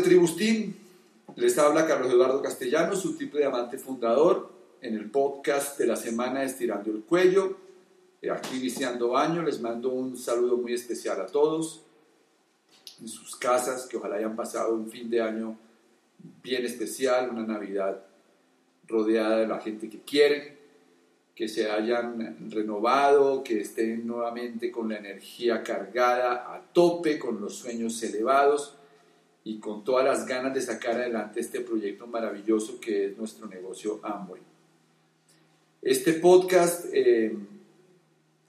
de 0.00 0.06
Tribustín? 0.06 0.76
Les 1.36 1.58
habla 1.58 1.86
Carlos 1.86 2.10
Eduardo 2.10 2.40
Castellanos, 2.40 3.02
su 3.02 3.16
triple 3.16 3.40
diamante 3.40 3.76
fundador, 3.76 4.50
en 4.80 4.94
el 4.94 5.10
podcast 5.10 5.78
de 5.78 5.86
la 5.86 5.96
semana 5.96 6.42
Estirando 6.42 6.90
el 6.90 7.02
Cuello. 7.02 7.58
Eh, 8.22 8.30
aquí 8.30 8.56
iniciando 8.56 9.16
año, 9.16 9.42
les 9.42 9.60
mando 9.60 9.90
un 9.90 10.16
saludo 10.16 10.56
muy 10.56 10.72
especial 10.72 11.20
a 11.20 11.26
todos 11.26 11.82
en 13.00 13.08
sus 13.08 13.36
casas, 13.36 13.86
que 13.86 13.98
ojalá 13.98 14.16
hayan 14.16 14.36
pasado 14.36 14.74
un 14.74 14.90
fin 14.90 15.10
de 15.10 15.20
año 15.20 15.58
bien 16.42 16.64
especial, 16.64 17.28
una 17.30 17.46
Navidad 17.46 18.02
rodeada 18.88 19.36
de 19.36 19.48
la 19.48 19.60
gente 19.60 19.90
que 19.90 20.00
quieren, 20.00 20.56
que 21.34 21.46
se 21.46 21.70
hayan 21.70 22.50
renovado, 22.50 23.44
que 23.44 23.60
estén 23.60 24.06
nuevamente 24.06 24.70
con 24.70 24.88
la 24.88 24.96
energía 24.96 25.62
cargada 25.62 26.54
a 26.54 26.62
tope, 26.72 27.18
con 27.18 27.40
los 27.40 27.56
sueños 27.56 28.02
elevados 28.02 28.79
y 29.44 29.58
con 29.58 29.84
todas 29.84 30.04
las 30.04 30.26
ganas 30.26 30.54
de 30.54 30.62
sacar 30.62 30.96
adelante 30.96 31.40
este 31.40 31.60
proyecto 31.60 32.06
maravilloso 32.06 32.80
que 32.80 33.06
es 33.06 33.16
nuestro 33.16 33.46
negocio 33.46 34.00
Amway. 34.02 34.42
Este 35.82 36.14
podcast 36.14 36.86
eh, 36.92 37.34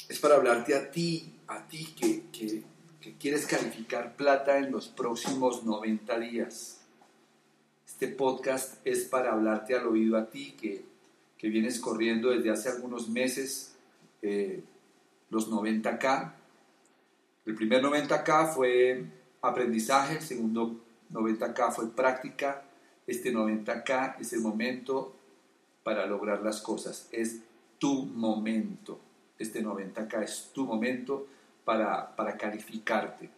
es 0.07 0.19
para 0.19 0.35
hablarte 0.35 0.75
a 0.75 0.91
ti, 0.91 1.33
a 1.47 1.67
ti 1.67 1.87
que, 1.97 2.23
que, 2.31 2.63
que 2.99 3.13
quieres 3.17 3.45
calificar 3.45 4.15
plata 4.15 4.57
en 4.57 4.71
los 4.71 4.89
próximos 4.89 5.63
90 5.63 6.19
días. 6.19 6.81
Este 7.85 8.07
podcast 8.07 8.85
es 8.85 9.05
para 9.05 9.31
hablarte 9.31 9.75
al 9.75 9.87
oído 9.87 10.17
a 10.17 10.29
ti 10.29 10.55
que 10.59 10.91
que 11.41 11.49
vienes 11.49 11.79
corriendo 11.79 12.29
desde 12.29 12.51
hace 12.51 12.69
algunos 12.69 13.09
meses, 13.09 13.75
eh, 14.21 14.61
los 15.31 15.49
90K. 15.49 16.33
El 17.47 17.55
primer 17.55 17.81
90K 17.81 18.53
fue 18.53 19.05
aprendizaje, 19.41 20.15
el 20.17 20.21
segundo 20.21 20.79
90K 21.11 21.71
fue 21.71 21.89
práctica, 21.89 22.63
este 23.07 23.33
90K 23.33 24.15
es 24.19 24.33
el 24.33 24.41
momento 24.41 25.15
para 25.83 26.05
lograr 26.05 26.41
las 26.41 26.61
cosas, 26.61 27.07
es 27.11 27.41
tu 27.79 28.05
momento, 28.05 28.99
este 29.39 29.63
90K 29.63 30.23
es 30.23 30.51
tu 30.53 30.65
momento 30.65 31.27
para, 31.65 32.15
para 32.15 32.37
calificarte, 32.37 33.29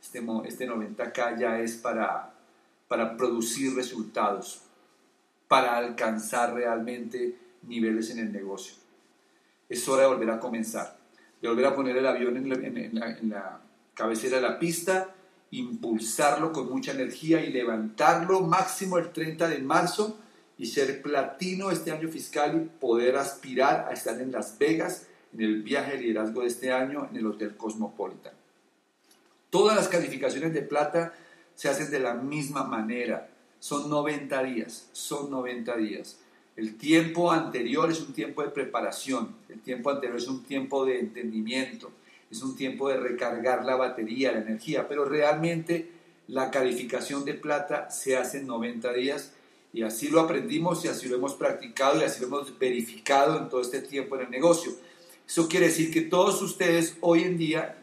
este, 0.00 0.24
este 0.44 0.68
90K 0.68 1.38
ya 1.38 1.60
es 1.60 1.76
para, 1.76 2.32
para 2.88 3.16
producir 3.16 3.74
resultados, 3.74 4.62
para 5.46 5.76
alcanzar 5.76 6.54
realmente 6.54 7.36
niveles 7.62 8.10
en 8.10 8.20
el 8.20 8.32
negocio. 8.32 8.74
Es 9.68 9.86
hora 9.88 10.02
de 10.02 10.08
volver 10.08 10.30
a 10.30 10.40
comenzar, 10.40 10.96
de 11.40 11.48
volver 11.48 11.66
a 11.66 11.76
poner 11.76 11.96
el 11.96 12.06
avión 12.06 12.36
en 12.36 13.28
la, 13.28 13.60
cabecera 13.94 14.36
de 14.36 14.42
la 14.42 14.58
pista, 14.58 15.14
impulsarlo 15.50 16.52
con 16.52 16.70
mucha 16.70 16.92
energía 16.92 17.44
y 17.44 17.52
levantarlo 17.52 18.40
máximo 18.42 18.98
el 18.98 19.10
30 19.10 19.48
de 19.48 19.58
marzo 19.58 20.18
y 20.58 20.66
ser 20.66 21.02
platino 21.02 21.70
este 21.70 21.90
año 21.90 22.08
fiscal 22.08 22.56
y 22.56 22.78
poder 22.80 23.16
aspirar 23.16 23.86
a 23.88 23.92
estar 23.92 24.20
en 24.20 24.30
Las 24.30 24.58
Vegas 24.58 25.06
en 25.32 25.40
el 25.40 25.62
viaje 25.62 25.92
de 25.92 26.02
liderazgo 26.02 26.42
de 26.42 26.48
este 26.48 26.72
año 26.72 27.08
en 27.10 27.16
el 27.16 27.26
Hotel 27.26 27.56
Cosmopolitan. 27.56 28.34
Todas 29.48 29.76
las 29.76 29.88
calificaciones 29.88 30.52
de 30.52 30.62
plata 30.62 31.12
se 31.54 31.68
hacen 31.68 31.90
de 31.90 32.00
la 32.00 32.14
misma 32.14 32.64
manera. 32.64 33.28
Son 33.58 33.90
90 33.90 34.42
días, 34.44 34.88
son 34.92 35.30
90 35.30 35.76
días. 35.76 36.18
El 36.56 36.76
tiempo 36.76 37.30
anterior 37.32 37.90
es 37.90 38.00
un 38.00 38.12
tiempo 38.12 38.42
de 38.42 38.50
preparación, 38.50 39.34
el 39.48 39.60
tiempo 39.60 39.90
anterior 39.90 40.18
es 40.18 40.28
un 40.28 40.42
tiempo 40.42 40.84
de 40.84 41.00
entendimiento, 41.00 41.90
es 42.30 42.42
un 42.42 42.54
tiempo 42.54 42.88
de 42.88 42.96
recargar 42.96 43.64
la 43.64 43.76
batería, 43.76 44.32
la 44.32 44.40
energía, 44.40 44.86
pero 44.88 45.04
realmente 45.04 45.90
la 46.28 46.50
calificación 46.50 47.24
de 47.24 47.34
plata 47.34 47.90
se 47.90 48.16
hace 48.16 48.38
en 48.38 48.46
90 48.46 48.92
días 48.92 49.32
y 49.72 49.82
así 49.82 50.08
lo 50.08 50.20
aprendimos 50.20 50.84
y 50.84 50.88
así 50.88 51.08
lo 51.08 51.16
hemos 51.16 51.34
practicado 51.34 52.00
y 52.00 52.04
así 52.04 52.20
lo 52.20 52.28
hemos 52.28 52.58
verificado 52.58 53.38
en 53.38 53.48
todo 53.48 53.60
este 53.60 53.80
tiempo 53.82 54.16
en 54.16 54.22
el 54.22 54.30
negocio. 54.30 54.72
Eso 55.26 55.48
quiere 55.48 55.66
decir 55.66 55.92
que 55.92 56.02
todos 56.02 56.40
ustedes 56.42 56.96
hoy 57.00 57.22
en 57.22 57.36
día, 57.36 57.78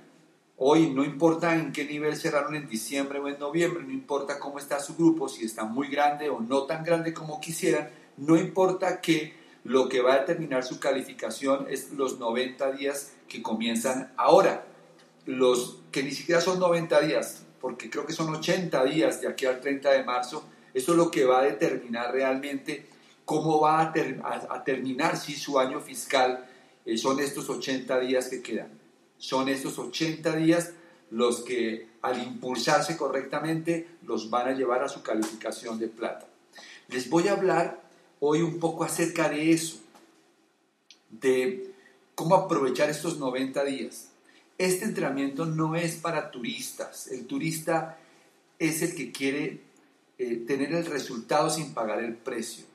hoy 0.58 0.90
no 0.90 1.04
importa 1.04 1.56
en 1.56 1.72
qué 1.72 1.86
nivel 1.86 2.16
cerraron 2.16 2.56
en 2.56 2.70
diciembre 2.70 3.20
o 3.20 3.28
en 3.28 3.40
noviembre, 3.40 3.84
no 3.84 3.92
importa 3.92 4.40
cómo 4.40 4.60
está 4.60 4.80
su 4.80 4.96
grupo, 4.96 5.28
si 5.28 5.46
está 5.46 5.66
muy 5.66 5.90
grande 5.90 6.30
o 6.30 6.40
no 6.40 6.64
tan 6.64 6.84
grande 6.84 7.14
como 7.14 7.40
quisieran, 7.40 7.90
no 8.18 8.38
importa 8.38 9.02
que 9.02 9.34
lo 9.64 9.90
que 9.90 10.02
va 10.02 10.14
a 10.14 10.20
determinar 10.20 10.64
su 10.64 10.80
calificación 10.80 11.68
es 11.70 11.92
los 11.92 12.20
90 12.20 12.72
días 12.72 13.12
que 13.28 13.42
comienzan 13.42 14.14
ahora. 14.18 14.66
Los 15.26 15.80
que 15.92 16.04
ni 16.04 16.12
siquiera 16.12 16.42
son 16.42 16.60
90 16.60 17.02
días, 17.02 17.44
porque 17.60 17.90
creo 17.90 18.06
que 18.06 18.14
son 18.14 18.34
80 18.34 18.84
días 18.86 19.22
de 19.22 19.28
aquí 19.28 19.46
al 19.46 19.60
30 19.60 19.92
de 19.92 20.04
marzo, 20.04 20.46
eso 20.74 20.92
es 20.92 20.98
lo 20.98 21.12
que 21.12 21.26
va 21.26 21.40
a 21.40 21.44
determinar 21.44 22.12
realmente 22.12 22.88
cómo 23.26 23.60
va 23.60 23.82
a, 23.82 24.64
terminar 24.64 25.18
si 25.18 25.34
su 25.34 25.60
año 25.60 25.82
fiscal 25.82 26.46
eh, 26.86 26.98
son 26.98 27.20
estos 27.20 27.50
80 27.50 28.00
días 28.00 28.30
que 28.30 28.42
quedan. 28.42 28.70
Son 29.18 29.50
estos 29.50 29.78
80 29.80 30.36
días 30.38 30.72
los 31.10 31.42
que 31.42 31.88
al 32.02 32.22
impulsarse 32.22 32.96
correctamente 32.96 33.88
los 34.04 34.30
van 34.30 34.48
a 34.48 34.54
llevar 34.54 34.84
a 34.84 34.88
su 34.88 35.02
calificación 35.02 35.78
de 35.78 35.88
plata. 35.88 36.26
Les 36.88 37.10
voy 37.10 37.28
a 37.28 37.34
hablar 37.34 37.82
hoy 38.20 38.42
un 38.42 38.60
poco 38.60 38.86
acerca 38.86 39.28
de 39.28 39.52
eso, 39.52 39.78
de 41.10 41.74
cómo 42.18 42.34
aprovechar 42.34 42.90
estos 42.90 43.20
90 43.20 43.64
días. 43.66 44.08
Este 44.58 44.86
entrenamiento 44.86 45.46
no 45.46 45.76
es 45.76 45.98
para 45.98 46.32
turistas. 46.32 47.06
El 47.10 47.28
turista 47.28 48.00
es 48.58 48.82
el 48.82 48.96
que 48.96 49.12
quiere 49.12 49.62
eh, 50.18 50.38
tener 50.48 50.74
el 50.74 50.88
resultado 50.88 51.52
sin 51.52 51.76
pagar 51.76 52.04
el 52.04 52.16
precio. 52.16 52.66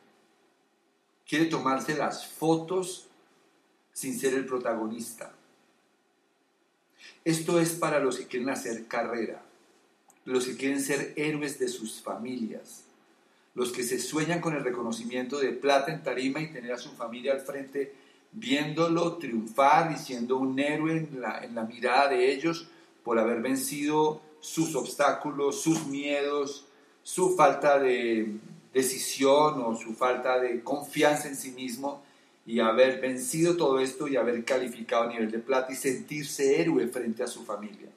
Quiere 1.28 1.46
tomarse 1.46 1.96
las 1.96 2.24
fotos 2.24 3.08
sin 3.92 4.16
ser 4.16 4.34
el 4.34 4.46
protagonista. 4.46 5.34
Esto 7.24 7.58
es 7.58 7.70
para 7.70 7.98
los 7.98 8.18
que 8.18 8.28
quieren 8.28 8.50
hacer 8.50 8.86
carrera, 8.86 9.42
los 10.24 10.46
que 10.46 10.56
quieren 10.56 10.80
ser 10.80 11.14
héroes 11.16 11.58
de 11.58 11.66
sus 11.66 12.00
familias, 12.00 12.84
los 13.56 13.72
que 13.72 13.82
se 13.82 13.98
sueñan 13.98 14.40
con 14.40 14.54
el 14.54 14.62
reconocimiento 14.62 15.40
de 15.40 15.50
plata 15.50 15.92
en 15.92 16.04
tarima 16.04 16.40
y 16.40 16.52
tener 16.52 16.70
a 16.70 16.78
su 16.78 16.92
familia 16.92 17.32
al 17.32 17.40
frente 17.40 18.01
viéndolo 18.32 19.16
triunfar 19.16 19.92
y 19.92 19.96
siendo 19.96 20.38
un 20.38 20.58
héroe 20.58 20.96
en 20.96 21.20
la, 21.20 21.44
en 21.44 21.54
la 21.54 21.64
mirada 21.64 22.08
de 22.08 22.32
ellos 22.32 22.68
por 23.04 23.18
haber 23.18 23.40
vencido 23.42 24.22
sus 24.40 24.74
obstáculos, 24.74 25.62
sus 25.62 25.86
miedos, 25.86 26.66
su 27.02 27.36
falta 27.36 27.78
de 27.78 28.36
decisión 28.72 29.62
o 29.62 29.76
su 29.76 29.94
falta 29.94 30.40
de 30.40 30.62
confianza 30.62 31.28
en 31.28 31.36
sí 31.36 31.50
mismo 31.50 32.02
y 32.44 32.60
haber 32.60 33.00
vencido 33.00 33.56
todo 33.56 33.78
esto 33.78 34.08
y 34.08 34.16
haber 34.16 34.44
calificado 34.44 35.04
a 35.04 35.08
nivel 35.08 35.30
de 35.30 35.38
plata 35.38 35.72
y 35.72 35.76
sentirse 35.76 36.60
héroe 36.60 36.88
frente 36.88 37.22
a 37.22 37.26
su 37.26 37.44
familia. 37.44 37.88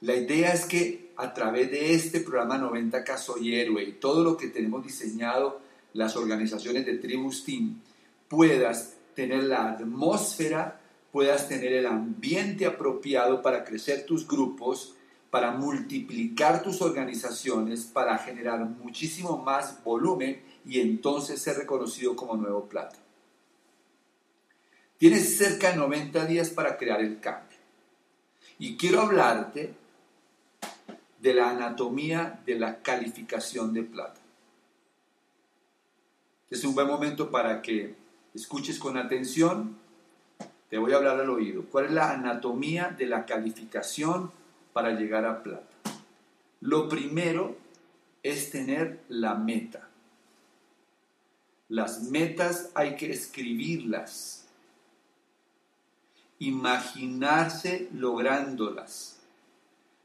La 0.00 0.16
idea 0.16 0.52
es 0.52 0.64
que 0.64 1.12
a 1.16 1.32
través 1.32 1.70
de 1.70 1.94
este 1.94 2.20
programa 2.20 2.58
90K 2.58 3.18
Soy 3.18 3.54
Héroe 3.54 3.84
y 3.84 3.92
todo 3.92 4.24
lo 4.24 4.36
que 4.36 4.48
tenemos 4.48 4.84
diseñado 4.84 5.60
las 5.92 6.16
organizaciones 6.16 6.86
de 6.86 6.98
Tribus 6.98 7.44
Team, 7.44 7.80
puedas 8.32 8.96
tener 9.14 9.44
la 9.44 9.72
atmósfera, 9.72 10.80
puedas 11.12 11.48
tener 11.48 11.74
el 11.74 11.84
ambiente 11.84 12.64
apropiado 12.64 13.42
para 13.42 13.62
crecer 13.62 14.06
tus 14.06 14.26
grupos, 14.26 14.94
para 15.28 15.50
multiplicar 15.50 16.62
tus 16.62 16.80
organizaciones, 16.80 17.84
para 17.84 18.16
generar 18.16 18.64
muchísimo 18.64 19.36
más 19.36 19.84
volumen 19.84 20.42
y 20.64 20.80
entonces 20.80 21.42
ser 21.42 21.58
reconocido 21.58 22.16
como 22.16 22.34
nuevo 22.34 22.70
plata. 22.70 22.96
Tienes 24.96 25.36
cerca 25.36 25.72
de 25.72 25.76
90 25.76 26.24
días 26.24 26.48
para 26.48 26.78
crear 26.78 27.02
el 27.02 27.20
cambio. 27.20 27.58
Y 28.58 28.78
quiero 28.78 29.02
hablarte 29.02 29.74
de 31.20 31.34
la 31.34 31.50
anatomía 31.50 32.40
de 32.46 32.58
la 32.58 32.80
calificación 32.80 33.74
de 33.74 33.82
plata. 33.82 34.20
Es 36.48 36.64
un 36.64 36.74
buen 36.74 36.86
momento 36.86 37.30
para 37.30 37.60
que 37.60 38.00
escuches 38.34 38.78
con 38.78 38.96
atención. 38.96 39.76
Te 40.70 40.78
voy 40.78 40.92
a 40.92 40.96
hablar 40.96 41.20
al 41.20 41.30
oído. 41.30 41.64
¿Cuál 41.70 41.86
es 41.86 41.92
la 41.92 42.12
anatomía 42.12 42.94
de 42.96 43.06
la 43.06 43.26
calificación 43.26 44.30
para 44.72 44.92
llegar 44.92 45.26
a 45.26 45.42
plata? 45.42 45.66
Lo 46.60 46.88
primero 46.88 47.56
es 48.22 48.50
tener 48.50 49.00
la 49.08 49.34
meta. 49.34 49.88
Las 51.68 52.02
metas 52.02 52.70
hay 52.74 52.96
que 52.96 53.10
escribirlas, 53.10 54.46
imaginarse 56.38 57.88
lográndolas 57.94 59.18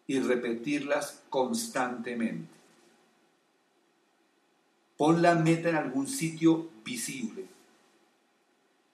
y 0.07 0.19
repetirlas 0.19 1.21
constantemente. 1.29 2.55
Pon 4.95 5.21
la 5.21 5.35
meta 5.35 5.69
en 5.69 5.75
algún 5.75 6.07
sitio 6.07 6.69
visible. 6.83 7.56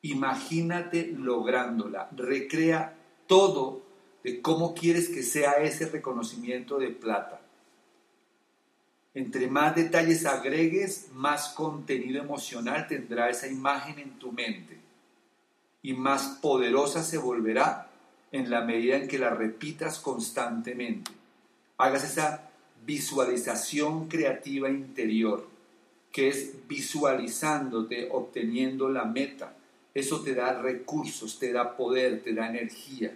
Imagínate 0.04 1.14
lográndola. 1.18 2.10
Recrea 2.16 2.96
todo 3.26 3.82
de 4.24 4.42
cómo 4.42 4.76
quieres 4.76 5.10
que 5.10 5.24
sea 5.24 5.54
ese 5.54 5.90
reconocimiento 5.90 6.78
de 6.78 6.90
plata. 6.90 7.42
Entre 9.16 9.48
más 9.48 9.76
detalles 9.76 10.26
agregues, 10.26 11.10
más 11.14 11.50
contenido 11.50 12.22
emocional 12.22 12.88
tendrá 12.88 13.30
esa 13.30 13.48
imagen 13.48 14.00
en 14.00 14.20
tu 14.20 14.32
mente 14.32 14.80
y 15.84 15.94
más 15.94 16.40
poderosa 16.42 17.04
se 17.04 17.18
volverá 17.18 17.90
en 18.32 18.50
la 18.50 18.62
medida 18.62 18.96
en 18.96 19.08
que 19.08 19.20
la 19.20 19.30
repitas 19.30 20.00
constantemente. 20.00 21.12
Hagas 21.78 22.06
esa 22.06 22.50
visualización 22.86 24.08
creativa 24.08 24.70
interior, 24.70 25.48
que 26.12 26.30
es 26.30 26.68
visualizándote, 26.68 28.10
obteniendo 28.12 28.90
la 28.90 29.06
meta. 29.06 29.56
Eso 29.94 30.22
te 30.22 30.34
da 30.34 30.62
recursos, 30.62 31.38
te 31.38 31.52
da 31.52 31.76
poder, 31.76 32.24
te 32.24 32.34
da 32.34 32.48
energía. 32.48 33.16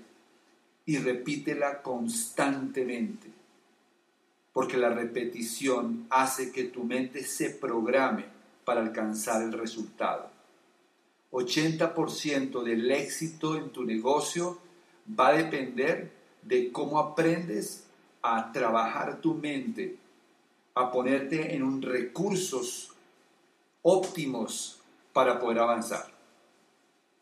Y 0.86 0.98
repítela 0.98 1.82
constantemente, 1.82 3.30
porque 4.54 4.78
la 4.78 4.90
repetición 4.90 6.06
hace 6.10 6.52
que 6.52 6.66
tu 6.66 6.84
mente 6.84 7.24
se 7.24 7.50
programe 7.50 8.26
para 8.64 8.82
alcanzar 8.82 9.42
el 9.42 9.54
resultado. 9.54 10.30
80% 11.32 12.64
del 12.64 12.90
éxito 12.90 13.58
en 13.58 13.70
tu 13.72 13.84
negocio 13.84 14.60
va 15.20 15.30
a 15.30 15.38
depender 15.38 16.12
de 16.42 16.72
cómo 16.72 17.00
aprendes 17.00 17.86
a 18.22 18.52
trabajar 18.52 19.20
tu 19.20 19.34
mente, 19.34 19.98
a 20.74 20.92
ponerte 20.92 21.56
en 21.56 21.64
un 21.64 21.82
recursos 21.82 22.94
óptimos 23.82 24.80
para 25.12 25.40
poder 25.40 25.60
avanzar. 25.60 26.17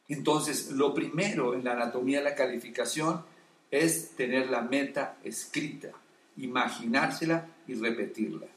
Entonces, 0.07 0.71
lo 0.71 0.93
primero 0.93 1.53
en 1.53 1.63
la 1.63 1.73
anatomía 1.73 2.19
de 2.19 2.25
la 2.25 2.35
calificación 2.35 3.23
es 3.71 4.11
tener 4.11 4.49
la 4.49 4.61
meta 4.61 5.17
escrita, 5.23 5.89
imaginársela 6.37 7.47
y 7.67 7.73
repetirla. 7.75 8.47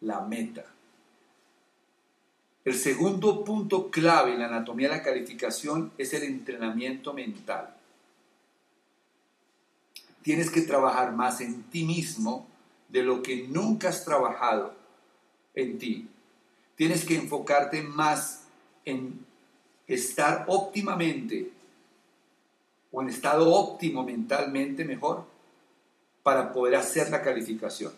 La 0.00 0.20
meta. 0.22 0.64
El 2.64 2.74
segundo 2.74 3.44
punto 3.44 3.90
clave 3.90 4.32
en 4.32 4.40
la 4.40 4.46
anatomía 4.46 4.88
de 4.88 4.96
la 4.96 5.02
calificación 5.02 5.92
es 5.96 6.12
el 6.12 6.24
entrenamiento 6.24 7.12
mental. 7.14 7.74
Tienes 10.22 10.50
que 10.50 10.62
trabajar 10.62 11.12
más 11.12 11.40
en 11.40 11.62
ti 11.64 11.84
mismo 11.84 12.46
de 12.88 13.02
lo 13.02 13.22
que 13.22 13.46
nunca 13.48 13.88
has 13.88 14.04
trabajado 14.04 14.74
en 15.54 15.78
ti. 15.78 16.08
Tienes 16.76 17.04
que 17.04 17.16
enfocarte 17.16 17.82
más 17.82 18.44
en 18.84 19.24
estar 19.94 20.44
óptimamente 20.48 21.50
o 22.92 23.02
en 23.02 23.08
estado 23.08 23.52
óptimo 23.52 24.04
mentalmente 24.04 24.84
mejor 24.84 25.24
para 26.22 26.52
poder 26.52 26.76
hacer 26.76 27.10
la 27.10 27.22
calificación. 27.22 27.92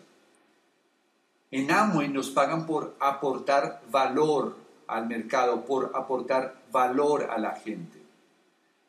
En 1.51 1.69
Amway 1.71 2.09
nos 2.09 2.29
pagan 2.31 2.65
por 2.65 2.95
aportar 2.99 3.81
valor 3.91 4.57
al 4.87 5.07
mercado, 5.07 5.65
por 5.65 5.91
aportar 5.93 6.55
valor 6.71 7.29
a 7.29 7.37
la 7.37 7.51
gente. 7.55 8.01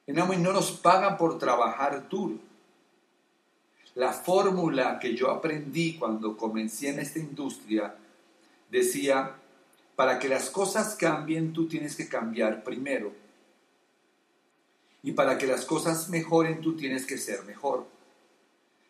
En 0.06 0.18
Amway 0.18 0.38
no 0.38 0.52
nos 0.52 0.70
pagan 0.72 1.16
por 1.18 1.38
trabajar 1.38 2.08
duro. 2.08 2.36
La 3.94 4.12
fórmula 4.12 4.98
que 4.98 5.14
yo 5.14 5.30
aprendí 5.30 5.96
cuando 5.98 6.36
comencé 6.36 6.88
en 6.88 7.00
esta 7.00 7.18
industria 7.18 7.94
decía, 8.70 9.36
para 9.96 10.18
que 10.18 10.28
las 10.28 10.50
cosas 10.50 10.96
cambien 10.96 11.52
tú 11.52 11.66
tienes 11.68 11.96
que 11.96 12.08
cambiar 12.08 12.64
primero. 12.64 13.12
Y 15.02 15.12
para 15.12 15.36
que 15.38 15.46
las 15.46 15.64
cosas 15.64 16.08
mejoren 16.08 16.60
tú 16.60 16.76
tienes 16.76 17.06
que 17.06 17.18
ser 17.18 17.44
mejor. 17.44 17.86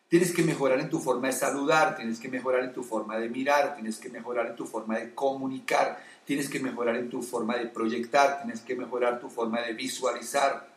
Tienes 0.07 0.31
que 0.31 0.43
mejorar 0.43 0.79
en 0.79 0.89
tu 0.89 0.99
forma 0.99 1.27
de 1.27 1.33
saludar, 1.33 1.95
tienes 1.95 2.19
que 2.19 2.29
mejorar 2.29 2.63
en 2.63 2.73
tu 2.73 2.83
forma 2.83 3.17
de 3.17 3.27
mirar, 3.27 3.73
tienes 3.73 3.97
que 3.97 4.09
mejorar 4.09 4.47
en 4.47 4.55
tu 4.55 4.65
forma 4.65 4.97
de 4.97 5.13
comunicar, 5.13 6.01
tienes 6.25 6.47
que 6.47 6.59
mejorar 6.59 6.95
en 6.95 7.09
tu 7.09 7.21
forma 7.21 7.57
de 7.57 7.65
proyectar, 7.65 8.41
tienes 8.41 8.61
que 8.61 8.75
mejorar 8.75 9.19
tu 9.19 9.29
forma 9.29 9.61
de 9.61 9.73
visualizar, 9.73 10.69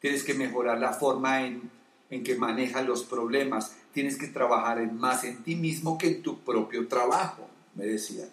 tienes 0.00 0.22
que 0.22 0.34
mejorar 0.34 0.78
la 0.78 0.92
forma 0.92 1.44
en 1.44 1.70
en 2.10 2.22
que 2.22 2.36
manejas 2.36 2.86
los 2.86 3.04
problemas. 3.04 3.76
Tienes 3.92 4.16
que 4.16 4.28
trabajar 4.28 4.90
más 4.92 5.24
en 5.24 5.42
ti 5.42 5.56
mismo 5.56 5.98
que 5.98 6.08
en 6.08 6.22
tu 6.22 6.40
propio 6.40 6.88
trabajo, 6.88 7.48
me 7.74 7.86
decía. 7.86 8.28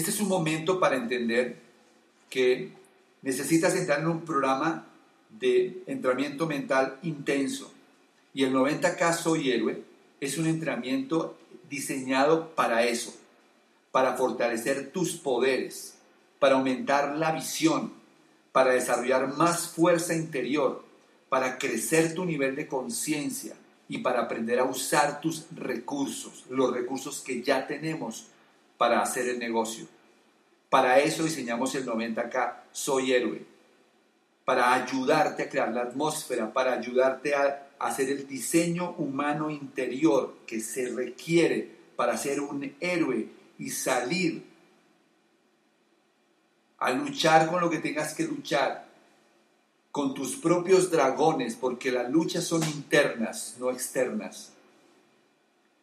Este 0.00 0.12
es 0.12 0.20
un 0.20 0.28
momento 0.28 0.80
para 0.80 0.96
entender 0.96 1.56
que 2.30 2.72
necesitas 3.20 3.76
entrar 3.76 4.00
en 4.00 4.06
un 4.06 4.22
programa 4.22 4.86
de 5.28 5.82
entrenamiento 5.86 6.46
mental 6.46 6.98
intenso. 7.02 7.70
Y 8.32 8.44
el 8.44 8.54
90K 8.54 9.12
Soy 9.12 9.50
Héroe 9.50 9.82
es 10.18 10.38
un 10.38 10.46
entrenamiento 10.46 11.36
diseñado 11.68 12.54
para 12.54 12.84
eso, 12.84 13.14
para 13.92 14.16
fortalecer 14.16 14.90
tus 14.90 15.16
poderes, 15.16 15.96
para 16.38 16.54
aumentar 16.54 17.18
la 17.18 17.32
visión, 17.32 17.92
para 18.52 18.72
desarrollar 18.72 19.36
más 19.36 19.68
fuerza 19.68 20.14
interior, 20.14 20.82
para 21.28 21.58
crecer 21.58 22.14
tu 22.14 22.24
nivel 22.24 22.56
de 22.56 22.66
conciencia 22.66 23.54
y 23.86 23.98
para 23.98 24.22
aprender 24.22 24.60
a 24.60 24.64
usar 24.64 25.20
tus 25.20 25.44
recursos, 25.54 26.46
los 26.48 26.72
recursos 26.72 27.20
que 27.20 27.42
ya 27.42 27.66
tenemos 27.66 28.30
para 28.80 29.02
hacer 29.02 29.28
el 29.28 29.38
negocio. 29.38 29.86
Para 30.70 31.00
eso 31.00 31.24
diseñamos 31.24 31.74
el 31.74 31.84
90K 31.84 32.54
Soy 32.72 33.12
Héroe, 33.12 33.44
para 34.46 34.72
ayudarte 34.72 35.42
a 35.42 35.50
crear 35.50 35.70
la 35.70 35.82
atmósfera, 35.82 36.50
para 36.50 36.72
ayudarte 36.72 37.34
a 37.34 37.68
hacer 37.78 38.08
el 38.08 38.26
diseño 38.26 38.92
humano 38.92 39.50
interior 39.50 40.38
que 40.46 40.60
se 40.60 40.88
requiere 40.88 41.70
para 41.94 42.16
ser 42.16 42.40
un 42.40 42.74
héroe 42.80 43.28
y 43.58 43.68
salir 43.68 44.46
a 46.78 46.90
luchar 46.92 47.50
con 47.50 47.60
lo 47.60 47.68
que 47.68 47.80
tengas 47.80 48.14
que 48.14 48.24
luchar, 48.24 48.88
con 49.92 50.14
tus 50.14 50.36
propios 50.36 50.90
dragones, 50.90 51.54
porque 51.54 51.92
las 51.92 52.10
luchas 52.10 52.44
son 52.44 52.62
internas, 52.64 53.56
no 53.58 53.70
externas. 53.70 54.54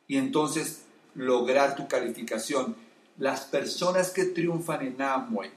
Y 0.07 0.17
entonces 0.17 0.81
lograr 1.13 1.75
tu 1.75 1.87
calificación. 1.87 2.86
Las 3.17 3.45
personas 3.45 4.11
que 4.11 4.25
triunfan 4.25 4.85
en 4.85 5.01
Amway 5.01 5.51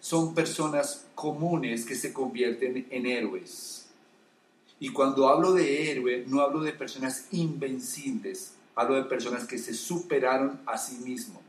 son 0.00 0.34
personas 0.34 1.06
comunes 1.14 1.84
que 1.84 1.94
se 1.94 2.12
convierten 2.12 2.86
en 2.90 3.06
héroes. 3.06 3.86
Y 4.78 4.90
cuando 4.90 5.28
hablo 5.28 5.52
de 5.52 5.90
héroe, 5.90 6.24
no 6.26 6.42
hablo 6.42 6.60
de 6.60 6.72
personas 6.72 7.26
invencibles, 7.30 8.52
hablo 8.74 8.96
de 8.96 9.04
personas 9.04 9.46
que 9.46 9.58
se 9.58 9.72
superaron 9.72 10.60
a 10.66 10.76
sí 10.76 10.96
mismos. 10.96 11.40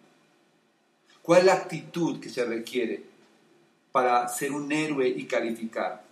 ¿Cuál 1.21 1.39
es 1.39 1.45
la 1.45 1.53
actitud 1.53 2.21
que 2.21 2.29
se 2.29 2.45
requiere? 2.45 3.17
para 3.97 4.27
ser 4.27 4.51
un 4.51 4.71
héroe 4.71 5.07
y 5.07 5.25
calificar. 5.25 6.03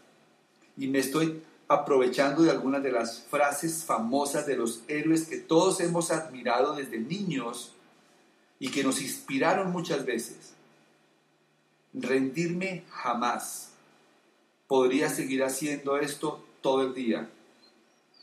Y 0.75 0.88
me 0.88 0.97
estoy 0.97 1.43
aprovechando 1.67 2.41
de 2.41 2.50
algunas 2.50 2.81
de 2.81 2.91
las 2.91 3.21
frases 3.21 3.83
famosas 3.83 4.47
de 4.47 4.57
los 4.57 4.81
héroes 4.88 5.27
que 5.27 5.38
todos 5.38 5.79
hemos 5.81 6.09
admirado 6.09 6.75
desde 6.75 6.97
niños 6.97 7.75
y 8.65 8.72
que 8.72 8.84
nos 8.84 9.00
inspiraron 9.00 9.72
muchas 9.72 10.07
veces. 10.07 10.55
Rendirme 11.93 12.84
jamás. 12.89 13.69
Podría 14.65 15.07
seguir 15.07 15.43
haciendo 15.43 16.00
esto 16.00 16.43
todo 16.62 16.81
el 16.81 16.95
día. 16.95 17.29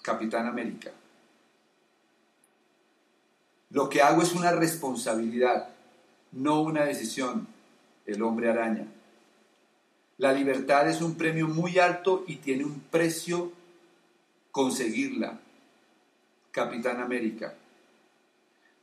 Capitán 0.02 0.48
América. 0.48 0.90
Lo 3.70 3.88
que 3.88 4.02
hago 4.02 4.20
es 4.22 4.32
una 4.32 4.50
responsabilidad, 4.50 5.68
no 6.32 6.60
una 6.62 6.86
decisión. 6.86 7.46
El 8.04 8.20
hombre 8.24 8.50
araña. 8.50 8.88
La 10.18 10.32
libertad 10.32 10.90
es 10.90 11.02
un 11.02 11.14
premio 11.14 11.46
muy 11.46 11.78
alto 11.78 12.24
y 12.26 12.38
tiene 12.38 12.64
un 12.64 12.80
precio 12.80 13.52
conseguirla. 14.50 15.38
Capitán 16.50 17.00
América. 17.00 17.54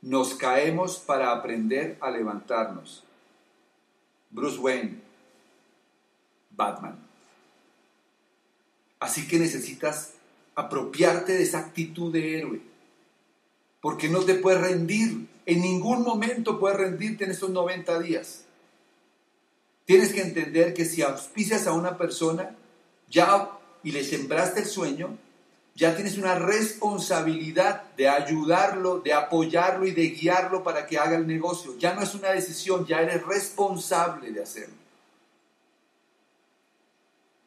Nos 0.02 0.34
caemos 0.34 0.98
para 0.98 1.32
aprender 1.32 1.98
a 2.00 2.10
levantarnos. 2.10 3.04
Bruce 4.30 4.58
Wayne. 4.58 5.00
Batman. 6.50 6.98
Así 8.98 9.26
que 9.26 9.38
necesitas 9.38 10.12
apropiarte 10.54 11.32
de 11.32 11.42
esa 11.42 11.58
actitud 11.58 12.12
de 12.12 12.38
héroe. 12.38 12.60
Porque 13.80 14.08
no 14.08 14.20
te 14.20 14.34
puedes 14.34 14.60
rendir. 14.60 15.26
En 15.46 15.62
ningún 15.62 16.02
momento 16.02 16.58
puedes 16.60 16.78
rendirte 16.78 17.24
en 17.24 17.30
estos 17.30 17.50
90 17.50 17.98
días. 18.00 18.44
Tienes 19.86 20.12
que 20.12 20.20
entender 20.20 20.74
que 20.74 20.84
si 20.84 21.02
auspicias 21.02 21.66
a 21.66 21.72
una 21.72 21.96
persona 21.96 22.56
ya 23.08 23.50
y 23.82 23.90
le 23.90 24.04
sembraste 24.04 24.60
el 24.60 24.66
sueño, 24.66 25.18
ya 25.80 25.94
tienes 25.96 26.18
una 26.18 26.34
responsabilidad 26.34 27.84
de 27.96 28.06
ayudarlo, 28.06 29.00
de 29.00 29.14
apoyarlo 29.14 29.86
y 29.86 29.92
de 29.92 30.08
guiarlo 30.08 30.62
para 30.62 30.86
que 30.86 30.98
haga 30.98 31.16
el 31.16 31.26
negocio. 31.26 31.78
Ya 31.78 31.94
no 31.94 32.02
es 32.02 32.14
una 32.14 32.28
decisión, 32.32 32.84
ya 32.84 33.00
eres 33.00 33.24
responsable 33.24 34.30
de 34.30 34.42
hacerlo. 34.42 34.74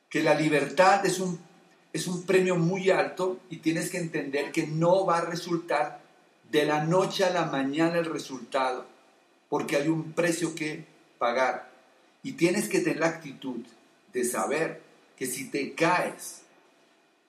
Que 0.10 0.24
la 0.24 0.34
libertad 0.34 1.06
es 1.06 1.20
un, 1.20 1.40
es 1.94 2.08
un 2.08 2.24
premio 2.24 2.56
muy 2.56 2.90
alto 2.90 3.38
y 3.52 3.58
tienes 3.58 3.92
que 3.92 4.00
entender 4.00 4.52
que 4.52 4.66
no 4.66 5.06
va 5.06 5.20
a 5.20 5.26
resultar 5.26 6.00
de 6.50 6.66
la 6.66 6.84
noche 6.84 7.26
a 7.26 7.30
la 7.30 7.46
mañana 7.46 8.00
el 8.00 8.06
resultado, 8.06 8.88
porque 9.48 9.76
hay 9.76 9.90
un 9.90 10.12
precio 10.14 10.56
que 10.56 10.86
pagar. 11.20 11.70
Y 12.24 12.32
tienes 12.32 12.68
que 12.68 12.80
tener 12.80 13.00
la 13.00 13.10
actitud 13.10 13.60
de 14.12 14.26
saber 14.26 14.82
que 15.16 15.28
si 15.28 15.52
te 15.52 15.74
caes, 15.74 16.43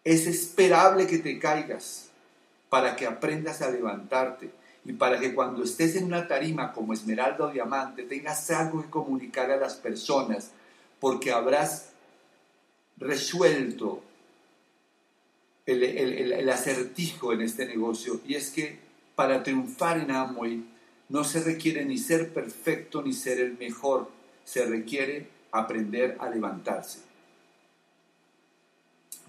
es 0.05 0.27
esperable 0.27 1.07
que 1.07 1.19
te 1.19 1.39
caigas 1.39 2.11
para 2.69 2.95
que 2.95 3.07
aprendas 3.07 3.63
a 3.63 3.71
levantarte 3.71 4.51
y 4.85 4.93
para 4.93 5.19
que 5.19 5.35
cuando 5.35 5.65
estés 5.65 5.97
en 5.97 6.05
una 6.05 6.29
tarima 6.29 6.73
como 6.73 6.93
esmeralda 6.93 7.47
o 7.47 7.51
diamante 7.51 8.03
tengas 8.03 8.51
algo 8.51 8.83
que 8.83 8.91
comunicar 8.91 9.51
a 9.51 9.57
las 9.57 9.75
personas 9.77 10.51
porque 11.01 11.33
habrás 11.33 11.91
resuelto 12.99 14.03
el, 15.67 15.83
el, 15.83 16.49
acertijo 16.51 17.33
en 17.33 17.41
este 17.41 17.67
negocio 17.67 18.21
y 18.27 18.35
es 18.35 18.51
que 18.51 18.79
para 19.15 19.43
triunfar 19.43 19.99
en 19.99 20.11
Amway 20.11 20.65
no 21.09 21.25
se 21.25 21.43
requiere 21.43 21.85
ni 21.85 21.97
ser 21.97 22.33
perfecto 22.33 23.03
ni 23.03 23.13
ser 23.13 23.41
el 23.41 23.57
mejor, 23.57 24.11
se 24.45 24.65
requiere 24.67 25.29
aprender 25.53 26.17
a 26.21 26.29
levantarse. 26.29 27.04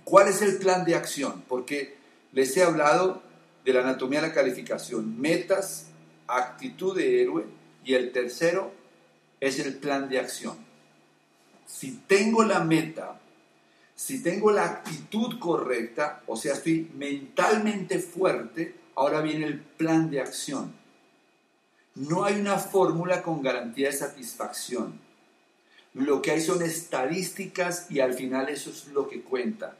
¿Cuál 0.06 0.28
es 0.28 0.44
el 0.44 0.58
plan 0.58 0.86
de 0.86 0.94
acción? 0.94 1.44
Porque 1.50 1.96
les 2.32 2.56
he 2.56 2.64
hablado 2.64 3.24
de 3.66 3.74
la 3.74 3.82
anatomía 3.82 4.22
de 4.22 4.28
la 4.28 4.34
calificación, 4.34 5.20
metas, 5.20 5.88
actitud 6.28 6.96
de 6.96 7.24
héroe 7.24 7.46
y 7.84 7.96
el 7.96 8.12
tercero 8.12 8.72
es 9.40 9.60
el 9.60 9.76
plan 9.76 10.08
de 10.08 10.20
acción. 10.20 10.58
Si 11.66 12.04
tengo 12.08 12.44
la 12.44 12.60
meta, 12.60 13.20
si 13.96 14.22
tengo 14.22 14.52
la 14.52 14.66
actitud 14.66 15.40
correcta, 15.40 16.22
o 16.28 16.38
sea, 16.38 16.54
estoy 16.54 16.92
mentalmente 16.96 17.98
fuerte, 17.98 18.76
ahora 18.94 19.22
viene 19.22 19.48
el 19.48 19.60
plan 19.60 20.12
de 20.12 20.22
acción. 20.22 20.72
No 21.96 22.26
hay 22.26 22.40
una 22.40 22.60
fórmula 22.60 23.24
con 23.24 23.42
garantía 23.42 23.88
de 23.88 23.98
satisfacción. 23.98 25.00
Lo 25.96 26.22
que 26.22 26.30
hay 26.30 26.42
son 26.42 26.62
estadísticas 26.62 27.90
y 27.90 28.02
al 28.02 28.14
final 28.14 28.50
eso 28.50 28.70
es 28.70 28.90
lo 28.90 29.08
que 29.08 29.22
cuenta. 29.22 29.76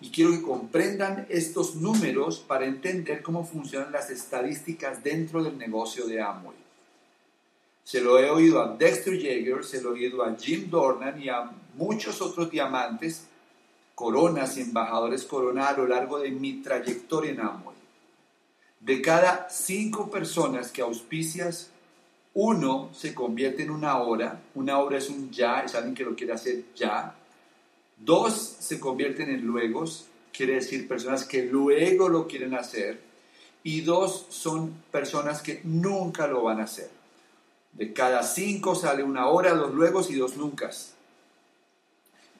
Y 0.00 0.10
quiero 0.10 0.30
que 0.32 0.42
comprendan 0.42 1.26
estos 1.30 1.76
números 1.76 2.38
para 2.40 2.66
entender 2.66 3.22
cómo 3.22 3.46
funcionan 3.46 3.92
las 3.92 4.10
estadísticas 4.10 5.02
dentro 5.02 5.42
del 5.42 5.56
negocio 5.56 6.06
de 6.06 6.20
Amway. 6.20 6.56
Se 7.82 8.00
lo 8.00 8.18
he 8.18 8.28
oído 8.28 8.60
a 8.60 8.76
Dexter 8.76 9.18
Yeager, 9.18 9.64
se 9.64 9.80
lo 9.80 9.90
he 9.90 9.92
oído 10.00 10.22
a 10.22 10.34
Jim 10.36 10.68
Dornan 10.68 11.22
y 11.22 11.28
a 11.28 11.50
muchos 11.74 12.20
otros 12.20 12.50
diamantes, 12.50 13.26
coronas 13.94 14.58
y 14.58 14.62
embajadores 14.62 15.24
corona 15.24 15.68
a 15.68 15.76
lo 15.76 15.86
largo 15.86 16.18
de 16.18 16.30
mi 16.30 16.60
trayectoria 16.60 17.30
en 17.30 17.40
Amway. 17.40 17.76
De 18.80 19.00
cada 19.00 19.48
cinco 19.48 20.10
personas 20.10 20.70
que 20.70 20.82
auspicias, 20.82 21.70
uno 22.34 22.90
se 22.92 23.14
convierte 23.14 23.62
en 23.62 23.70
una 23.70 23.96
hora. 23.98 24.42
Una 24.54 24.78
hora 24.78 24.98
es 24.98 25.08
un 25.08 25.30
ya, 25.30 25.60
es 25.60 25.74
alguien 25.74 25.94
que 25.94 26.04
lo 26.04 26.14
quiere 26.14 26.34
hacer 26.34 26.64
ya 26.74 27.14
Dos 27.96 28.56
se 28.60 28.78
convierten 28.78 29.30
en 29.30 29.46
luegos, 29.46 30.06
quiere 30.32 30.54
decir 30.54 30.86
personas 30.86 31.24
que 31.24 31.44
luego 31.44 32.08
lo 32.08 32.26
quieren 32.28 32.54
hacer. 32.54 33.00
Y 33.62 33.80
dos 33.80 34.26
son 34.28 34.74
personas 34.92 35.42
que 35.42 35.60
nunca 35.64 36.26
lo 36.26 36.42
van 36.42 36.60
a 36.60 36.64
hacer. 36.64 36.90
De 37.72 37.92
cada 37.92 38.22
cinco 38.22 38.74
sale 38.74 39.02
una 39.02 39.26
hora, 39.26 39.54
dos 39.54 39.74
luegos 39.74 40.10
y 40.10 40.14
dos 40.14 40.36
nunca. 40.36 40.70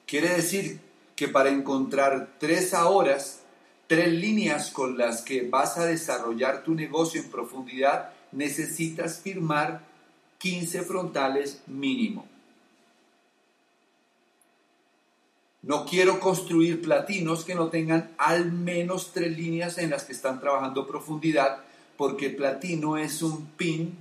Quiere 0.06 0.28
decir 0.28 0.78
que 1.16 1.28
para 1.28 1.50
encontrar 1.50 2.36
tres 2.38 2.72
horas, 2.74 3.40
tres 3.86 4.12
líneas 4.12 4.70
con 4.70 4.96
las 4.96 5.22
que 5.22 5.48
vas 5.48 5.78
a 5.78 5.86
desarrollar 5.86 6.62
tu 6.62 6.74
negocio 6.74 7.20
en 7.20 7.30
profundidad, 7.30 8.10
necesitas 8.30 9.18
firmar 9.18 9.82
15 10.38 10.82
frontales 10.82 11.62
mínimo. 11.66 12.35
No 15.66 15.84
quiero 15.84 16.20
construir 16.20 16.80
platinos 16.80 17.44
que 17.44 17.56
no 17.56 17.70
tengan 17.70 18.12
al 18.18 18.52
menos 18.52 19.10
tres 19.12 19.36
líneas 19.36 19.78
en 19.78 19.90
las 19.90 20.04
que 20.04 20.12
están 20.12 20.40
trabajando 20.40 20.86
profundidad, 20.86 21.58
porque 21.96 22.30
platino 22.30 22.96
es 22.96 23.20
un 23.20 23.46
pin 23.56 23.98